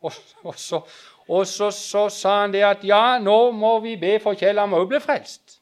Og, 0.00 0.12
og, 0.42 0.54
så, 0.54 0.80
og 1.28 1.46
så, 1.46 1.70
så, 1.70 2.08
sa 2.08 2.40
han 2.40 2.52
det 2.52 2.62
at 2.62 2.84
ja, 2.86 3.18
nå 3.18 3.50
må 3.50 3.78
vi 3.80 3.96
be 3.96 4.18
for 4.22 4.38
Kjell, 4.38 4.58
han 4.58 4.70
må 4.70 4.84
bli 4.86 5.00
frelst. 5.02 5.58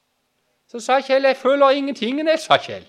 Så 0.69 0.83
sa 0.83 1.01
Kjell 1.01 1.25
jeg 1.25 1.37
føler 1.37 1.79
ingenting, 1.79 2.21
jeg, 2.29 2.39
sa 2.43 2.59
Kjell. 2.61 2.85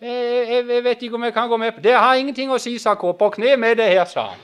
Jeg, 0.00 0.48
jeg, 0.48 0.68
jeg, 0.68 0.84
vet 0.84 1.02
ikke 1.02 1.16
om 1.16 1.24
jeg 1.24 1.32
kan 1.32 1.48
gå 1.48 1.56
med 1.56 1.72
på 1.72 1.80
Det 1.80 1.94
har 1.96 2.14
ingenting 2.14 2.50
å 2.52 2.58
si, 2.60 2.76
sa 2.78 2.94
Kåre. 2.94 3.16
På 3.16 3.30
kne 3.32 3.56
med 3.56 3.78
det 3.80 3.88
her, 3.88 4.04
sa 4.04 4.28
han. 4.34 4.42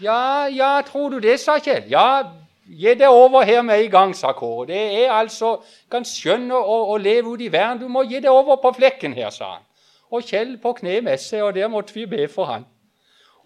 Ja, 0.00 0.46
ja, 0.52 0.80
tror 0.86 1.10
du 1.10 1.18
det, 1.20 1.40
sa 1.40 1.58
Kjell. 1.58 1.88
Ja, 1.90 2.22
gi 2.66 2.94
det 2.94 3.08
over 3.08 3.42
her 3.42 3.62
med 3.62 3.84
en 3.84 3.90
gang, 3.90 4.16
sa 4.16 4.32
Kåre. 4.32 4.66
Det 4.66 5.04
er 5.04 5.12
altså 5.12 5.60
Kan 5.90 6.04
skjønne 6.04 6.54
å, 6.56 6.78
å 6.92 6.96
leve 6.98 7.34
ute 7.34 7.46
i 7.46 7.52
verden. 7.52 7.84
Du 7.84 7.88
må 7.88 8.02
gi 8.02 8.20
det 8.20 8.30
over 8.30 8.58
på 8.62 8.72
flekken 8.76 9.14
her, 9.14 9.30
sa 9.30 9.56
han. 9.56 9.62
Og 10.10 10.22
Kjell 10.22 10.56
på 10.62 10.72
kne 10.78 11.00
med 11.02 11.18
seg, 11.18 11.42
og 11.42 11.54
der 11.54 11.68
måtte 11.68 11.94
vi 11.94 12.06
be 12.06 12.28
for 12.28 12.50
han. 12.50 12.66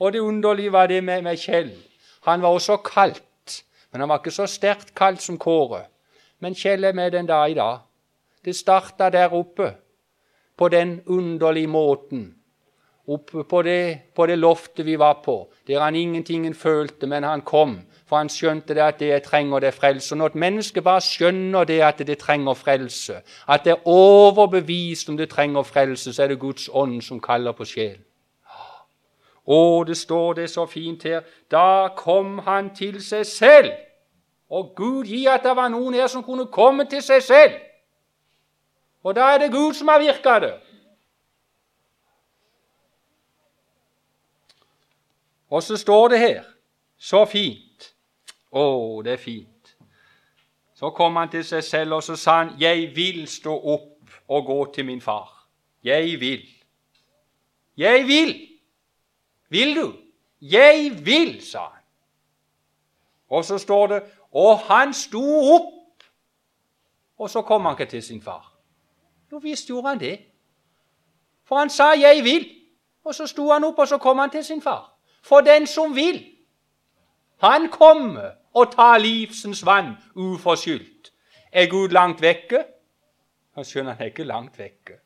Og 0.00 0.12
det 0.12 0.20
underlige 0.20 0.72
var 0.72 0.88
det 0.88 1.02
med, 1.04 1.22
med 1.22 1.36
Kjell. 1.36 1.70
Han 2.28 2.42
var 2.42 2.56
også 2.56 2.76
kaldt, 2.84 3.62
men 3.92 4.00
han 4.00 4.08
var 4.08 4.20
ikke 4.20 4.34
så 4.34 4.46
sterkt 4.48 4.94
kaldt 4.96 5.22
som 5.22 5.38
Kåre. 5.38 5.86
Men 6.40 6.56
Kjell 6.56 6.84
er 6.84 6.96
med 6.96 7.12
den 7.12 7.28
dag 7.28 7.50
i 7.50 7.56
dag. 7.56 7.78
Det 8.44 8.56
starta 8.56 9.10
der 9.10 9.32
oppe, 9.36 9.74
på 10.56 10.68
den 10.68 11.00
underlige 11.06 11.66
måten. 11.66 12.39
Oppe 13.10 13.42
på 13.44 13.62
det, 13.66 14.12
på 14.14 14.26
det 14.26 14.36
loftet 14.38 14.86
vi 14.86 14.94
var 14.98 15.22
på, 15.24 15.48
der 15.66 15.80
han 15.82 15.96
ingenting 15.98 16.44
følte, 16.56 17.06
men 17.06 17.24
han 17.26 17.42
kom. 17.42 17.80
For 18.06 18.16
han 18.16 18.28
skjønte 18.30 18.74
det 18.74 18.82
at 18.82 19.00
det 19.00 19.08
jeg 19.08 19.22
trenger, 19.22 19.60
det 19.60 19.68
er 19.68 19.74
frelse. 19.74 20.14
Når 20.14 20.26
et 20.26 20.34
menneske 20.34 20.82
bare 20.82 21.00
skjønner 21.00 21.64
det 21.64 21.80
at 21.82 21.98
det 22.06 22.18
trenger 22.18 22.54
frelse, 22.54 23.20
at 23.48 23.64
det 23.64 23.72
er 23.72 23.88
overbevist 23.88 25.08
om 25.08 25.16
det 25.16 25.30
trenger 25.30 25.62
frelse, 25.62 26.12
så 26.12 26.22
er 26.22 26.28
det 26.28 26.38
Guds 26.38 26.68
ånd 26.72 27.02
som 27.02 27.20
kaller 27.20 27.52
på 27.52 27.64
sjelen. 27.64 28.04
Å, 29.46 29.84
det 29.86 29.96
står 29.96 30.34
det 30.34 30.50
så 30.50 30.66
fint 30.70 31.02
her. 31.02 31.24
Da 31.50 31.90
kom 31.96 32.38
han 32.46 32.70
til 32.74 33.00
seg 33.02 33.26
selv. 33.26 33.72
Og 34.50 34.74
Gud 34.76 35.10
gi 35.10 35.24
at 35.30 35.42
det 35.46 35.56
var 35.56 35.70
noen 35.70 35.94
her 35.98 36.06
som 36.10 36.22
kunne 36.22 36.46
komme 36.50 36.86
til 36.90 37.02
seg 37.02 37.22
selv. 37.22 37.58
Og 39.02 39.16
da 39.16 39.32
er 39.34 39.38
det 39.42 39.52
Gud 39.54 39.74
som 39.74 39.88
har 39.88 40.02
virka 40.02 40.38
det. 40.42 40.52
Og 45.50 45.62
så 45.62 45.76
står 45.76 46.08
det 46.08 46.18
her, 46.18 46.44
så 46.98 47.24
fint 47.24 47.94
Å, 48.50 48.62
det 49.06 49.12
er 49.12 49.20
fint. 49.22 49.76
Så 50.74 50.90
kom 50.90 51.16
han 51.16 51.30
til 51.30 51.44
seg 51.46 51.62
selv, 51.64 51.94
og 51.94 52.02
så 52.02 52.16
sa 52.16 52.36
han, 52.38 52.56
'Jeg 52.58 52.96
vil 52.96 53.28
stå 53.28 53.52
opp 53.54 54.10
og 54.28 54.46
gå 54.46 54.72
til 54.74 54.84
min 54.84 55.00
far.' 55.00 55.46
Jeg 55.82 56.20
vil. 56.20 56.48
Jeg 57.76 58.06
vil. 58.06 58.48
Vil 59.48 59.76
du? 59.76 59.94
Jeg 60.40 61.06
vil, 61.06 61.42
sa 61.42 61.58
han. 61.58 61.82
Og 63.28 63.44
så 63.44 63.58
står 63.58 63.86
det 63.86 64.02
og 64.32 64.58
han 64.58 64.94
sto 64.94 65.22
opp, 65.54 66.04
og 67.18 67.30
så 67.30 67.42
kom 67.42 67.64
han 67.66 67.74
ikke 67.74 67.90
til 67.90 68.02
sin 68.02 68.22
far. 68.22 68.52
Jo 69.32 69.38
visst 69.38 69.68
gjorde 69.68 69.88
han 69.88 70.00
det. 70.00 70.18
For 71.44 71.56
han 71.56 71.70
sa 71.70 71.94
'jeg 71.94 72.24
vil', 72.24 72.56
og 73.04 73.14
så 73.14 73.26
sto 73.26 73.50
han 73.50 73.64
opp, 73.64 73.78
og 73.78 73.88
så 73.88 73.98
kom 73.98 74.18
han 74.18 74.30
til 74.30 74.44
sin 74.44 74.62
far. 74.62 74.89
For 75.22 75.40
den 75.40 75.66
som 75.66 75.94
vil, 75.96 76.24
han 77.40 77.68
kommer 77.68 78.30
og 78.54 78.72
tar 78.72 78.98
livsens 78.98 79.66
vann 79.66 79.94
uforskyldt. 80.14 81.12
Er 81.52 81.66
Gud 81.66 81.88
langt 81.88 82.22
vekke? 82.22 82.64
Han 83.54 83.64
skjønner 83.64 83.92
han 83.92 84.02
er 84.02 84.12
ikke 84.12 84.24
langt 84.24 84.58
vekke. 84.58 84.98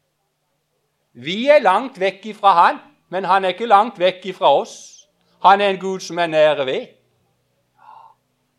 Vi 1.14 1.46
er 1.48 1.62
langt 1.62 2.00
vekk 2.00 2.26
ifra 2.26 2.52
han, 2.58 2.78
men 3.08 3.24
han 3.24 3.44
er 3.44 3.54
ikke 3.54 3.70
langt 3.70 3.98
vekk 3.98 4.26
ifra 4.26 4.50
oss. 4.60 5.06
Han 5.44 5.60
er 5.60 5.74
en 5.74 5.80
Gud 5.80 6.00
som 6.00 6.18
er 6.18 6.26
nære 6.26 6.66
ved. 6.66 6.86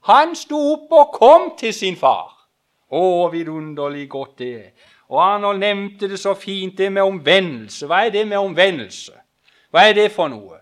Han 0.06 0.36
sto 0.36 0.58
opp 0.74 0.92
og 0.92 1.14
kom 1.14 1.48
til 1.58 1.74
sin 1.74 1.96
far. 1.98 2.32
Å, 2.94 3.30
vidunderlig 3.34 4.10
godt 4.10 4.38
det 4.40 4.52
er. 4.56 4.92
Og 5.10 5.22
Arnold 5.22 5.60
nevnte 5.60 6.10
det 6.10 6.20
så 6.20 6.34
fint, 6.34 6.78
det 6.78 6.92
med 6.92 7.04
omvendelse. 7.04 7.88
Hva 7.90 8.06
er 8.06 8.14
det 8.14 8.28
med 8.28 8.38
omvendelse? 8.38 9.14
Hva 9.74 9.88
er 9.90 9.98
det 9.98 10.12
for 10.14 10.30
noe? 10.32 10.62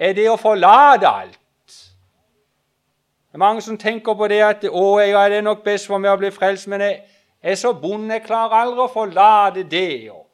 Er 0.00 0.14
det 0.16 0.30
å 0.32 0.38
forlate 0.40 1.08
alt? 1.08 1.36
Det 1.68 3.36
er 3.36 3.42
mange 3.44 3.62
som 3.62 3.76
tenker 3.78 4.16
på 4.16 4.26
det 4.32 4.40
at 4.42 4.64
å, 4.66 4.84
ja, 4.98 5.26
det 5.28 5.38
er 5.38 5.44
nok 5.44 5.60
best 5.62 5.86
for 5.86 6.00
meg 6.02 6.14
å 6.14 6.18
bli 6.18 6.32
frelst, 6.34 6.66
men 6.72 6.82
jeg 6.82 6.96
er 7.52 7.58
så 7.60 7.74
bonde, 7.76 8.16
jeg 8.16 8.24
klarer 8.24 8.64
aldri 8.64 8.82
å 8.82 8.90
forlate 8.90 9.66
det. 9.70 10.08
Og, 10.10 10.24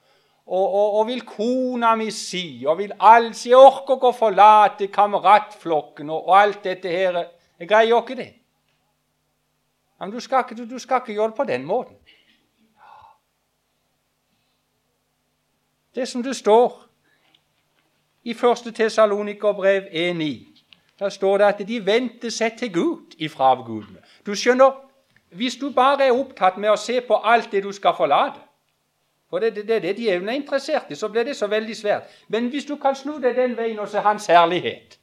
og, 0.47 0.95
og, 1.01 1.03
vil 1.11 1.25
kona 1.27 1.97
mi 1.99 2.09
si, 2.15 2.63
og 2.65 2.79
vil 2.79 2.95
alt 3.03 3.35
si 3.35 3.51
Jeg 3.51 3.59
orker 3.59 3.99
ikke 3.99 4.13
å 4.13 4.17
forlate 4.17 4.87
kameratflokken 4.95 6.15
og, 6.15 6.29
og 6.31 6.39
alt 6.39 6.63
dette 6.65 6.93
her. 6.93 7.19
Jeg 7.59 7.69
greier 7.69 7.99
ikke 7.99 8.17
det. 8.23 8.31
Men 9.99 10.15
du 10.15 10.21
skal, 10.23 10.47
ikke, 10.47 10.69
du 10.71 10.79
skal 10.79 11.03
ikke 11.03 11.17
gjøre 11.17 11.33
det 11.35 11.41
på 11.41 11.49
den 11.51 11.67
måten. 11.67 11.99
Det 15.97 16.07
som 16.09 16.23
det 16.23 16.37
står 16.37 16.86
i 18.27 18.35
1. 18.35 18.75
Tesalonikerbrev 18.75 19.83
1,9, 19.83 20.47
der 20.99 21.09
står 21.09 21.39
det 21.39 21.45
at 21.45 21.69
de 21.69 21.87
vendte 21.87 22.31
seg 22.31 22.57
til 22.59 22.73
Gud 22.73 23.15
ifra 23.19 23.53
avgudene. 23.55 24.03
Du 24.27 24.35
skjønner, 24.35 24.73
hvis 25.31 25.55
du 25.61 25.71
bare 25.71 26.09
er 26.09 26.17
opptatt 26.17 26.59
med 26.59 26.73
å 26.73 26.81
se 26.81 26.99
på 27.07 27.21
alt 27.23 27.53
det 27.53 27.63
du 27.63 27.71
skal 27.73 27.95
forlate 27.97 28.43
For 29.31 29.43
det 29.43 29.59
er 29.59 29.63
det, 29.63 29.83
det, 29.83 29.97
de 29.97 30.09
er 30.11 30.29
interessert 30.31 30.91
i, 30.91 30.95
så 30.95 31.09
blir 31.09 31.25
det 31.27 31.37
så 31.37 31.47
veldig 31.47 31.77
svært. 31.77 32.03
Men 32.29 32.49
hvis 32.49 32.65
du 32.65 32.77
kan 32.77 32.95
snu 32.95 33.19
deg 33.23 33.37
den 33.37 33.57
veien 33.57 33.79
og 33.79 33.89
se 33.89 33.99
Hans 33.99 34.27
herlighet 34.27 34.99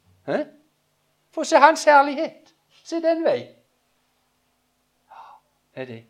Få 1.31 1.43
se 1.43 1.59
Hans 1.59 1.83
herlighet. 1.83 2.53
Se 2.83 3.01
den 3.01 3.23
veien 3.23 3.51
ja, 5.07 5.25
er 5.75 5.85
det. 5.85 6.03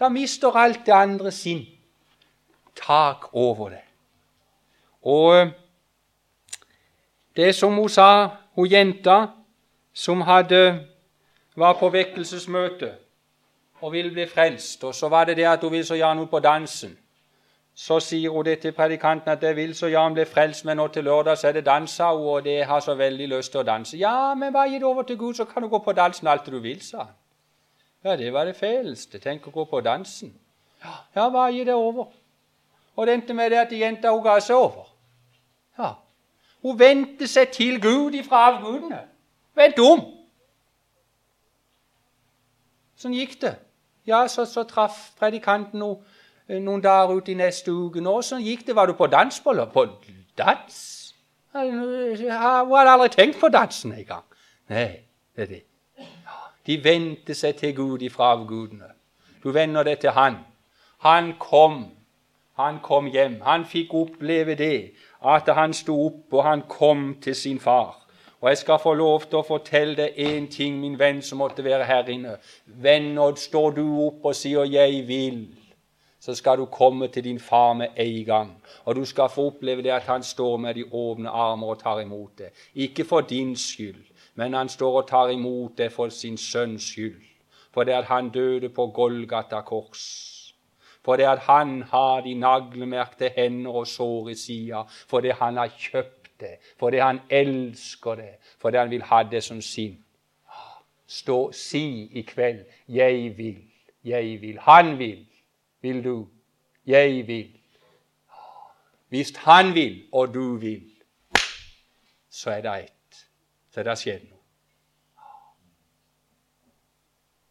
Da 0.00 0.08
mister 0.08 0.56
alt 0.56 0.86
det 0.86 0.92
andre 0.92 1.30
sin 1.30 1.66
tak 2.76 3.34
over 3.34 3.68
det. 3.68 3.84
Og 5.02 5.50
det 7.40 7.54
som 7.56 7.74
hun 7.74 7.88
sa, 7.88 8.28
hun 8.54 8.68
jenta 8.68 9.18
som 9.94 10.20
hadde, 10.20 10.86
var 11.56 11.78
på 11.80 11.88
vekkelsesmøte 11.88 12.90
og 13.80 13.92
ville 13.92 14.10
bli 14.12 14.26
frelst, 14.28 14.84
og 14.84 14.94
så 14.94 15.08
var 15.08 15.24
det 15.24 15.36
det 15.36 15.46
at 15.48 15.62
hun 15.64 15.72
ville 15.72 15.86
så 15.86 15.96
gjerne 15.96 16.22
ut 16.22 16.30
på 16.30 16.38
dansen. 16.44 16.98
Så 17.74 17.96
sier 18.04 18.30
hun 18.30 18.44
det 18.44 18.58
til 18.60 18.72
predikanten 18.76 19.30
at 19.32 19.42
jeg 19.42 19.56
vil 19.56 19.74
så 19.74 19.88
gjerne 19.88 20.14
bli 20.14 20.24
frelst, 20.28 20.64
men 20.64 20.76
nå 20.76 20.88
til 20.92 21.04
lørdag 21.04 21.38
så 21.38 21.48
er 21.48 21.52
det 21.52 21.64
dans, 21.66 21.90
sa 21.90 22.10
hun, 22.12 22.26
og 22.26 22.44
det 22.44 22.64
har 22.66 22.80
så 22.80 22.94
veldig 22.94 23.28
lyst 23.28 23.52
til 23.54 23.62
å 23.62 23.64
danse. 23.64 23.96
Ja, 23.96 24.34
men 24.34 24.52
bare 24.52 24.68
gi 24.68 24.82
det 24.82 24.88
over 24.90 25.02
til 25.08 25.16
Gud, 25.16 25.34
så 25.34 25.44
kan 25.44 25.62
du 25.62 25.68
gå 25.68 25.78
på 25.78 25.92
dansen 25.96 26.28
alt 26.28 26.46
du 26.46 26.58
vil, 26.58 26.82
sa 26.82 26.98
han. 26.98 27.16
Ja, 28.04 28.16
det 28.16 28.32
var 28.32 28.44
det 28.44 28.56
fæleste. 28.56 29.18
Tenk 29.18 29.48
å 29.48 29.54
gå 29.54 29.64
på 29.64 29.80
dansen. 29.80 30.34
Ja, 31.16 31.30
bare 31.30 31.52
gi 31.52 31.64
det 31.64 31.74
over. 31.74 32.12
Og 32.96 33.06
det 33.06 33.14
endte 33.14 33.34
med 33.34 33.50
det 33.50 33.64
at 33.64 33.72
jenta 33.72 34.12
hun 34.12 34.24
ga 34.24 34.38
seg 34.40 34.56
over. 34.56 34.89
Hun 36.62 36.78
vendte 36.78 37.26
seg 37.28 37.52
til 37.54 37.80
Gud 37.80 38.14
ifra 38.14 38.46
avgudene. 38.50 39.00
Vent 39.56 39.78
om! 39.80 40.02
Sånn 43.00 43.16
gikk 43.16 43.38
det. 43.40 43.54
Ja, 44.08 44.26
så, 44.28 44.44
så 44.44 44.66
traff 44.68 45.10
predikanten 45.20 45.80
no, 45.80 45.94
noen 46.50 46.82
dager 46.84 47.16
ut 47.16 47.28
i 47.32 47.36
neste 47.38 47.72
uke. 47.72 48.02
Nå, 48.04 48.18
sånn 48.26 48.44
gikk 48.44 48.66
det. 48.66 48.76
Var 48.76 48.90
du 48.90 48.96
på 48.98 49.08
dans? 49.08 49.40
På, 49.40 49.54
på 49.72 49.86
dans? 50.36 50.80
Hun 51.52 52.30
hadde 52.30 52.92
aldri 52.92 53.08
tenkt 53.14 53.40
på 53.40 53.48
dansen 53.48 53.96
engang. 53.96 54.26
Nei, 54.70 55.02
det 55.36 55.46
er 55.46 55.52
det. 55.54 55.62
De 56.66 56.76
vendte 56.84 57.34
seg 57.34 57.56
til 57.58 57.72
Gud 57.74 58.04
ifra 58.06 58.34
avgudene. 58.36 58.92
Du 59.42 59.50
vender 59.56 59.86
deg 59.88 60.02
til 60.02 60.12
Han. 60.14 60.36
Han 61.00 61.32
kom. 61.40 61.86
Han 62.60 62.78
kom 62.84 63.08
hjem. 63.08 63.40
Han 63.40 63.64
fikk 63.64 63.94
oppleve 63.96 64.54
det, 64.54 64.92
at 65.22 65.48
han 65.54 65.72
sto 65.72 65.96
opp 66.06 66.34
og 66.34 66.44
han 66.44 66.62
kom 66.68 67.16
til 67.22 67.34
sin 67.34 67.60
far. 67.60 67.96
Og 68.40 68.48
jeg 68.48 68.58
skal 68.58 68.78
få 68.80 68.94
lov 68.94 69.26
til 69.28 69.42
å 69.42 69.44
fortelle 69.44 69.96
deg 69.96 70.16
én 70.16 70.46
ting, 70.48 70.78
min 70.80 70.98
venn 70.98 71.20
som 71.22 71.42
måtte 71.42 71.64
være 71.64 71.84
her 71.84 72.08
inne. 72.08 72.38
Venner, 72.64 73.34
står 73.36 73.74
du 73.76 73.84
opp 74.06 74.24
og 74.24 74.34
sier 74.34 74.64
'jeg 74.64 75.08
vil', 75.08 75.60
så 76.20 76.34
skal 76.34 76.58
du 76.58 76.64
komme 76.64 77.08
til 77.08 77.24
din 77.24 77.40
far 77.40 77.72
med 77.72 77.88
en 77.96 78.24
gang. 78.24 78.62
Og 78.84 78.96
du 78.96 79.04
skal 79.04 79.28
få 79.28 79.46
oppleve 79.46 79.82
det 79.82 79.90
at 79.90 80.02
han 80.02 80.22
står 80.22 80.56
med 80.56 80.74
de 80.74 80.84
åpne 80.92 81.28
armer 81.28 81.66
og 81.66 81.78
tar 81.78 82.00
imot 82.00 82.38
det. 82.38 82.48
Ikke 82.74 83.04
for 83.04 83.20
din 83.20 83.56
skyld, 83.56 84.04
men 84.34 84.54
han 84.54 84.68
står 84.68 85.02
og 85.02 85.08
tar 85.08 85.28
imot 85.28 85.78
det 85.78 85.92
for 85.92 86.08
sin 86.08 86.36
sønns 86.36 86.82
skyld. 86.82 87.22
For 87.72 87.84
det 87.84 87.92
at 87.92 88.04
han 88.04 88.30
døde 88.30 88.68
på 88.68 88.86
Golgata 88.86 89.60
kors. 89.60 90.39
For 91.04 91.16
det 91.16 91.24
at 91.24 91.38
han 91.38 91.82
har 91.82 92.20
de 92.20 92.34
naglemerkte 92.34 93.32
hender 93.36 93.80
og 93.82 93.86
sår 93.86 94.28
i 94.28 94.34
sida. 94.34 94.82
For 95.08 95.20
det 95.20 95.38
han 95.40 95.56
har 95.56 95.72
kjøpt 95.78 96.30
det, 96.40 96.56
fordi 96.78 96.98
han 96.98 97.20
elsker 97.30 98.14
det, 98.14 98.34
fordi 98.58 98.76
han 98.76 98.90
vil 98.90 99.02
ha 99.02 99.22
det 99.22 99.42
som 99.44 99.60
sin. 99.60 99.98
Stå, 101.06 101.52
si 101.52 102.08
i 102.12 102.22
kveld 102.22 102.64
'Jeg 102.88 103.38
vil', 103.38 103.64
'jeg 104.04 104.40
vil'. 104.40 104.60
Han 104.60 104.98
vil. 104.98 105.26
Vil 105.80 106.04
du? 106.04 106.28
Jeg 106.86 107.26
vil. 107.26 107.60
Hvis 109.08 109.36
han 109.36 109.74
vil, 109.74 110.04
og 110.12 110.34
du 110.34 110.56
vil, 110.56 110.90
så 112.30 112.50
er 112.50 112.60
det 112.60 112.84
ett. 112.84 113.26
Så 113.70 113.80
er 113.80 113.84
det 113.84 113.98
skjedd 113.98 114.22
noe. 114.30 114.38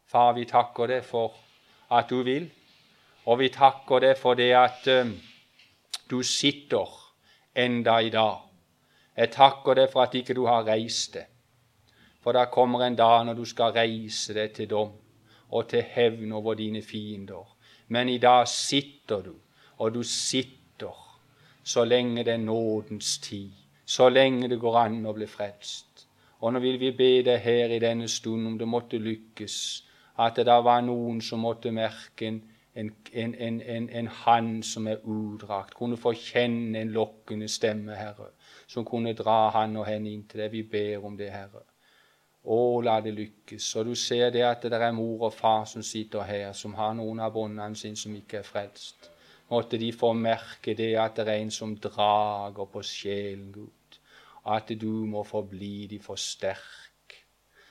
Far, 0.10 0.34
vi 0.34 0.46
takker 0.46 0.88
deg 0.88 1.04
for 1.06 1.36
at 1.92 2.10
du 2.10 2.24
vil, 2.24 2.50
og 3.30 3.40
vi 3.40 3.52
takker 3.54 4.02
deg 4.02 4.18
for 4.18 4.40
det 4.40 4.52
at 4.58 4.88
um, 4.90 5.14
du 6.10 6.22
sitter 6.26 6.90
enda 7.54 8.00
i 8.02 8.10
dag 8.14 8.50
jeg 9.20 9.34
takker 9.34 9.76
deg 9.76 9.90
for 9.92 10.06
at 10.06 10.14
ikke 10.16 10.36
du 10.38 10.46
har 10.48 10.64
reist 10.64 11.18
deg. 11.18 11.26
For 12.24 12.36
det 12.36 12.52
kommer 12.54 12.86
en 12.86 12.96
dag 12.96 13.26
når 13.28 13.36
du 13.36 13.46
skal 13.52 13.74
reise 13.76 14.36
deg 14.36 14.54
til 14.56 14.70
dom 14.72 14.94
og 15.50 15.68
til 15.68 15.84
hevn 15.84 16.32
over 16.38 16.56
dine 16.56 16.82
fiender. 16.82 17.44
Men 17.90 18.10
i 18.10 18.18
dag 18.18 18.48
sitter 18.48 19.26
du, 19.26 19.34
og 19.78 19.94
du 19.94 20.04
sitter 20.04 20.96
så 21.64 21.84
lenge 21.84 22.24
det 22.24 22.34
er 22.34 22.46
nådens 22.46 23.18
tid, 23.18 23.52
så 23.86 24.08
lenge 24.10 24.48
det 24.48 24.60
går 24.62 24.78
an 24.86 25.02
å 25.06 25.14
bli 25.14 25.28
frelst. 25.28 26.06
Og 26.40 26.54
nå 26.54 26.62
vil 26.64 26.80
vi 26.80 26.94
be 26.96 27.12
deg 27.26 27.44
her 27.44 27.74
i 27.76 27.82
denne 27.84 28.08
stund, 28.08 28.48
om 28.48 28.58
det 28.58 28.68
måtte 28.68 29.02
lykkes, 29.04 29.58
at 30.16 30.40
det 30.40 30.48
da 30.48 30.62
var 30.64 30.80
noen 30.86 31.20
som 31.22 31.44
måtte 31.44 31.74
merke 31.76 32.28
en, 32.28 32.40
en, 32.76 32.92
en, 33.14 33.36
en, 33.62 33.90
en 33.90 34.08
hand 34.08 34.64
som 34.64 34.88
er 34.88 35.02
udrakt, 35.04 35.74
kunne 35.76 35.98
få 35.98 36.14
kjenne 36.14 36.82
en 36.82 36.92
lokkende 36.96 37.48
stemme, 37.48 37.96
Herre 37.96 38.32
som 38.70 38.86
kunne 38.86 39.16
dra 39.18 39.50
han 39.56 39.78
og 39.82 39.88
henne 39.90 40.12
inn 40.14 40.26
til 40.30 40.44
deg. 40.44 40.54
Vi 40.54 40.64
ber 40.70 41.06
om 41.08 41.16
det, 41.18 41.32
Herre. 41.34 41.64
Å, 42.50 42.58
la 42.86 43.00
det 43.02 43.16
lykkes. 43.18 43.70
Og 43.82 43.90
du 43.90 43.96
ser 43.98 44.30
det 44.34 44.44
at 44.46 44.68
det 44.70 44.78
er 44.78 44.94
mor 44.96 45.26
og 45.28 45.34
far 45.34 45.66
som 45.70 45.84
sitter 45.86 46.28
her, 46.28 46.52
som 46.54 46.76
har 46.78 46.94
noen 46.98 47.22
av 47.26 47.34
båndene 47.34 47.78
sine 47.78 47.98
som 48.00 48.14
ikke 48.16 48.42
er 48.42 48.48
frelst. 48.48 49.10
Måtte 49.50 49.80
de 49.82 49.90
få 49.92 50.14
merke 50.14 50.76
det 50.78 50.92
at 51.02 51.18
det 51.18 51.26
er 51.26 51.42
en 51.42 51.52
som 51.52 51.74
drager 51.82 52.70
på 52.70 52.84
sjelen, 52.86 53.50
Gud. 53.52 53.98
At 54.46 54.70
du 54.70 55.06
må 55.10 55.26
forbli 55.26 55.88
de 55.90 56.00
for 56.02 56.22
sterk. 56.22 57.18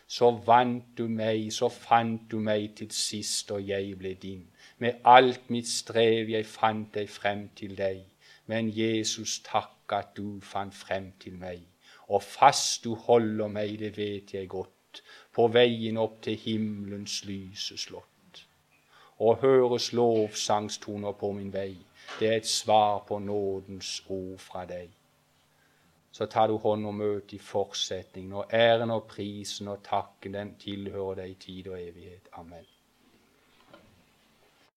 Så 0.09 0.33
vant 0.45 0.97
du 0.99 1.07
meg, 1.13 1.47
så 1.55 1.69
fant 1.71 2.27
du 2.31 2.41
meg 2.43 2.73
til 2.81 2.91
sist, 2.91 3.53
og 3.55 3.63
jeg 3.63 3.95
ble 4.01 4.17
din. 4.19 4.47
Med 4.79 5.01
alt 5.05 5.51
mitt 5.51 5.69
strev 5.69 6.31
jeg 6.31 6.47
fant 6.47 6.93
deg 6.95 7.09
frem 7.11 7.49
til 7.59 7.75
deg. 7.79 8.05
Men 8.47 8.71
Jesus, 8.73 9.41
takk 9.45 9.93
at 9.93 10.15
du 10.17 10.41
fant 10.41 10.75
frem 10.75 11.13
til 11.21 11.35
meg. 11.41 11.65
Og 12.09 12.23
fast 12.23 12.85
du 12.85 12.95
holder 12.95 13.49
meg, 13.53 13.79
det 13.79 13.97
vet 13.97 14.35
jeg 14.35 14.49
godt, 14.49 15.03
på 15.35 15.49
veien 15.53 15.99
opp 16.01 16.23
til 16.25 16.39
himmelens 16.41 17.25
lyse 17.29 17.77
slott. 17.77 18.45
Og 19.19 19.43
høres 19.43 19.91
lovsangstoner 19.93 21.13
på 21.13 21.33
min 21.33 21.53
vei, 21.53 21.75
det 22.21 22.29
er 22.29 22.37
et 22.39 22.47
svar 22.47 23.03
på 23.09 23.19
nådens 23.19 24.03
ord 24.09 24.39
fra 24.39 24.65
deg. 24.65 24.89
Så 26.13 26.27
tar 26.27 26.49
du 26.49 26.57
hånd 26.57 26.87
om 26.87 27.03
møtet 27.03 27.37
i 27.37 27.43
fortsetningen, 27.43 28.33
og 28.33 28.55
æren 28.55 28.91
og 28.91 29.05
prisen 29.11 29.69
og 29.69 29.83
takken, 29.85 30.35
den 30.35 30.57
tilhører 30.59 31.23
deg 31.23 31.31
i 31.31 31.41
tid 31.45 31.69
og 31.69 31.83
evighet. 31.83 32.33
Amen. 32.33 32.78